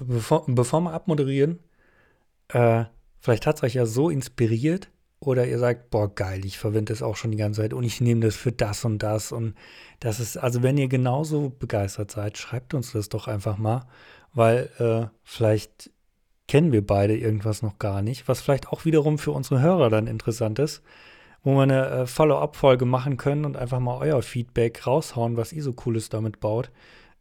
Bevor, 0.00 0.44
bevor 0.46 0.80
wir 0.80 0.92
abmoderieren, 0.92 1.58
äh, 2.48 2.86
vielleicht 3.20 3.46
hat 3.46 3.56
es 3.56 3.62
euch 3.62 3.74
ja 3.74 3.86
so 3.86 4.10
inspiriert 4.10 4.90
oder 5.20 5.46
ihr 5.46 5.58
sagt, 5.58 5.90
boah, 5.90 6.14
geil, 6.14 6.44
ich 6.44 6.58
verwende 6.58 6.92
das 6.92 7.02
auch 7.02 7.16
schon 7.16 7.30
die 7.30 7.36
ganze 7.38 7.62
Zeit 7.62 7.72
und 7.72 7.84
ich 7.84 8.00
nehme 8.00 8.20
das 8.20 8.36
für 8.36 8.52
das 8.52 8.84
und 8.84 9.02
das. 9.02 9.32
Und 9.32 9.54
das 10.00 10.20
ist, 10.20 10.36
also 10.36 10.62
wenn 10.62 10.76
ihr 10.78 10.88
genauso 10.88 11.50
begeistert 11.50 12.10
seid, 12.10 12.36
schreibt 12.38 12.74
uns 12.74 12.92
das 12.92 13.08
doch 13.08 13.26
einfach 13.26 13.56
mal, 13.56 13.86
weil 14.34 14.70
äh, 14.78 15.08
vielleicht 15.24 15.90
kennen 16.48 16.70
wir 16.70 16.86
beide 16.86 17.16
irgendwas 17.16 17.62
noch 17.62 17.78
gar 17.78 18.02
nicht, 18.02 18.28
was 18.28 18.40
vielleicht 18.40 18.68
auch 18.68 18.84
wiederum 18.84 19.18
für 19.18 19.32
unsere 19.32 19.60
Hörer 19.60 19.90
dann 19.90 20.06
interessant 20.06 20.58
ist, 20.58 20.82
wo 21.42 21.54
wir 21.54 21.62
eine 21.62 21.86
äh, 21.88 22.06
Follow-up-Folge 22.06 22.84
machen 22.84 23.16
können 23.16 23.44
und 23.44 23.56
einfach 23.56 23.80
mal 23.80 23.98
euer 23.98 24.22
Feedback 24.22 24.86
raushauen, 24.86 25.36
was 25.36 25.52
ihr 25.52 25.62
so 25.62 25.72
Cooles 25.72 26.08
damit 26.08 26.40
baut. 26.40 26.70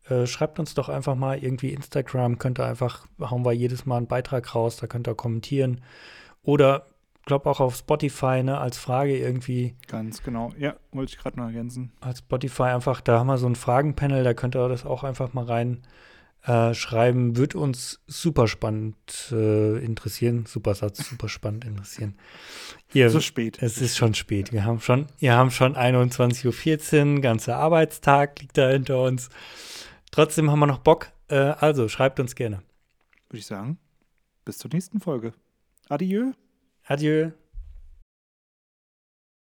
äh, 0.09 0.27
schreibt 0.27 0.59
uns 0.59 0.73
doch 0.73 0.89
einfach 0.89 1.15
mal 1.15 1.43
irgendwie 1.43 1.73
Instagram, 1.73 2.37
könnt 2.37 2.59
ihr 2.59 2.65
einfach, 2.65 3.07
hauen 3.19 3.45
wir 3.45 3.53
jedes 3.53 3.85
Mal 3.85 3.97
einen 3.97 4.07
Beitrag 4.07 4.53
raus, 4.53 4.77
da 4.77 4.87
könnt 4.87 5.07
ihr 5.07 5.15
kommentieren. 5.15 5.81
Oder 6.43 6.87
glaube 7.25 7.49
auch 7.49 7.59
auf 7.59 7.75
Spotify, 7.75 8.43
ne, 8.43 8.57
als 8.57 8.77
Frage 8.77 9.17
irgendwie. 9.17 9.75
Ganz 9.87 10.23
genau. 10.23 10.53
Ja, 10.57 10.75
wollte 10.91 11.13
ich 11.13 11.17
gerade 11.17 11.37
noch 11.37 11.47
ergänzen. 11.47 11.91
Als 11.99 12.19
Spotify 12.19 12.63
einfach, 12.63 13.01
da 13.01 13.19
haben 13.19 13.27
wir 13.27 13.37
so 13.37 13.47
ein 13.47 13.55
Fragenpanel, 13.55 14.23
da 14.23 14.33
könnt 14.33 14.55
ihr 14.55 14.69
das 14.69 14.85
auch 14.85 15.03
einfach 15.03 15.33
mal 15.33 15.45
rein 15.45 15.81
äh, 16.45 16.73
schreiben. 16.73 17.37
Wird 17.37 17.55
uns 17.55 18.01
super 18.07 18.47
spannend 18.47 18.95
äh, 19.31 19.83
interessieren. 19.83 20.45
Super 20.45 20.75
Satz, 20.75 21.09
super 21.09 21.27
spannend 21.27 21.65
interessieren. 21.65 22.15
Ihr, 22.93 23.09
so 23.09 23.19
spät. 23.19 23.57
Es 23.61 23.81
ist 23.81 23.97
schon 23.97 24.13
spät. 24.13 24.53
Wir 24.53 24.63
haben 24.63 24.79
schon, 24.79 25.07
wir 25.17 25.33
haben 25.33 25.51
schon 25.51 25.75
21.14 25.75 27.15
Uhr, 27.15 27.21
ganzer 27.21 27.57
Arbeitstag 27.57 28.39
liegt 28.39 28.57
da 28.57 28.69
hinter 28.69 29.01
uns. 29.01 29.29
Trotzdem 30.11 30.51
haben 30.51 30.59
wir 30.59 30.67
noch 30.67 30.79
Bock. 30.79 31.11
Äh, 31.27 31.35
also 31.35 31.89
schreibt 31.89 32.19
uns 32.19 32.35
gerne. 32.35 32.61
Würde 33.29 33.39
ich 33.39 33.47
sagen, 33.47 33.79
bis 34.45 34.59
zur 34.59 34.69
nächsten 34.71 34.99
Folge. 34.99 35.33
Adieu. 35.89 36.33
Adieu. 36.87 37.33